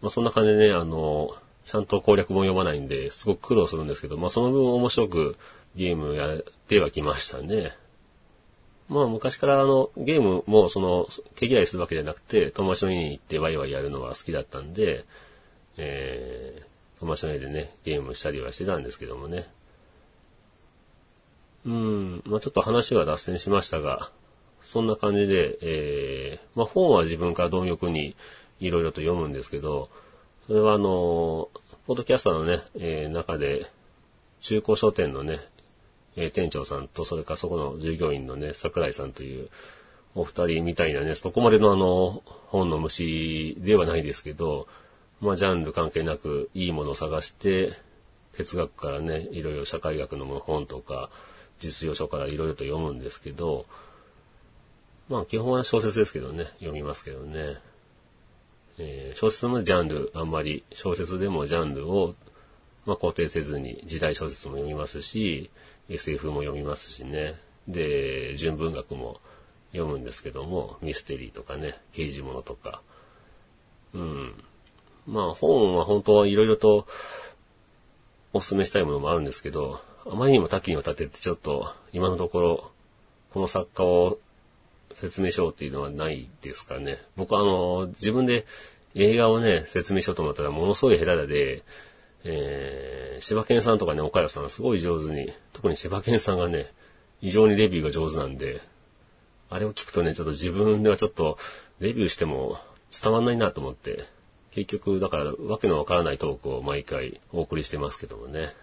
[0.01, 1.33] まあそんな感じでね、あの、
[1.65, 5.37] ちゃんと攻略本読まないんで、すごく苦労するんですけど、まあその分面白く
[5.75, 7.71] ゲームやってはきましたね。
[8.89, 15.05] まあ昔からあの、ゲームもその、毛嫌いするわけじゃなくて、友達の家に行ってワイワイやるのは好きだったんで、
[15.77, 19.47] えー、友達の家でね、ゲームしたりはしてたんですけどもね。
[21.65, 24.11] うん、まあちょっと話は脱線しましたが、
[24.61, 28.15] そんな感じで、えー、まあ本は自分から貪欲に
[28.59, 29.89] いろいろと読むんですけど、
[30.47, 31.49] それはあの、
[31.87, 33.71] ポッドキャスターのね、えー、中で、
[34.41, 35.39] 中古書店のね、
[36.15, 39.49] えー、店長さんと、それかそこの従業員のね、桜井さんという、
[40.15, 44.67] お二人みたいなね、そこまでのあの、本の虫ではないですけど、
[45.21, 47.73] まあ、ジャンル関係なくいいものを探して、
[48.35, 51.09] 哲学からね、いろいろ社会学の本とか、
[51.59, 53.65] 実用書からいろいろと読むんですけど、
[55.09, 57.57] まあ基本は小説ですけどね、読みますけどね。
[58.79, 62.15] えー、小説のジャンル、あんまり小説でもジャンルを、
[62.85, 65.51] まあ、固定せずに時代小説も読みますし、
[65.89, 67.35] SF も読みますしね。
[67.67, 69.19] で、純文学も
[69.71, 72.81] 読むんですけども、ミステリーとかね、刑事物とか。
[73.93, 74.43] うん。
[75.07, 76.87] まあ本は本当はいろいろと
[78.31, 82.71] お勧めしたいものもあるんですけど、あまりにも多岐にわたっててちょっと今のところ
[83.33, 84.19] この作家を
[84.93, 86.99] 説明しようっていうのはないですかね。
[87.15, 88.45] 僕はあの、自分で
[88.95, 91.63] 映画をね、説明しようと思ったらものすごいヘララで、
[92.23, 96.71] えー、柴犬さんとかね、岡谷さんすごい上手に、特に柴犬さんがね、
[97.21, 98.61] 異常にレビューが上手なんで、
[99.49, 101.37] あれを聞くとね、ちょっと自分ではちょっと
[101.79, 102.57] レビューしても
[102.91, 104.05] 伝わんないなと思って、
[104.51, 108.53] 結局、だから、わけのわからないトークを毎回お送りしてますけどもね。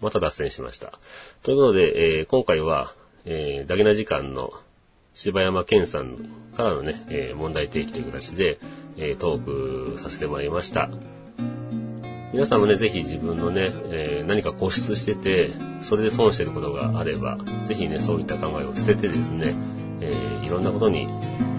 [0.00, 0.98] また脱線しました。
[1.42, 4.52] ということで、えー、今回は、えー、ダゲな時間の
[5.14, 8.58] 柴山健さんからのね、えー、問題提起という形で、
[8.96, 10.90] えー、トークさせてもらいました。
[12.36, 19.54] 皆さんもね、ぜひ自分のね、えー、何か固執してて、それで損してることがあれば、ぜひね、そういった考えを捨ててですね、
[20.02, 21.08] えー、いろんなことに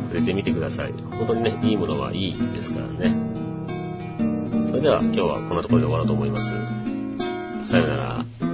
[0.10, 0.92] 触れてみてください。
[0.92, 3.18] 本当にね、いいものはいいですからね。
[4.68, 6.38] それでは今日はこんなところで終わろうと思いま
[7.64, 7.72] す。
[7.72, 8.47] さよなら。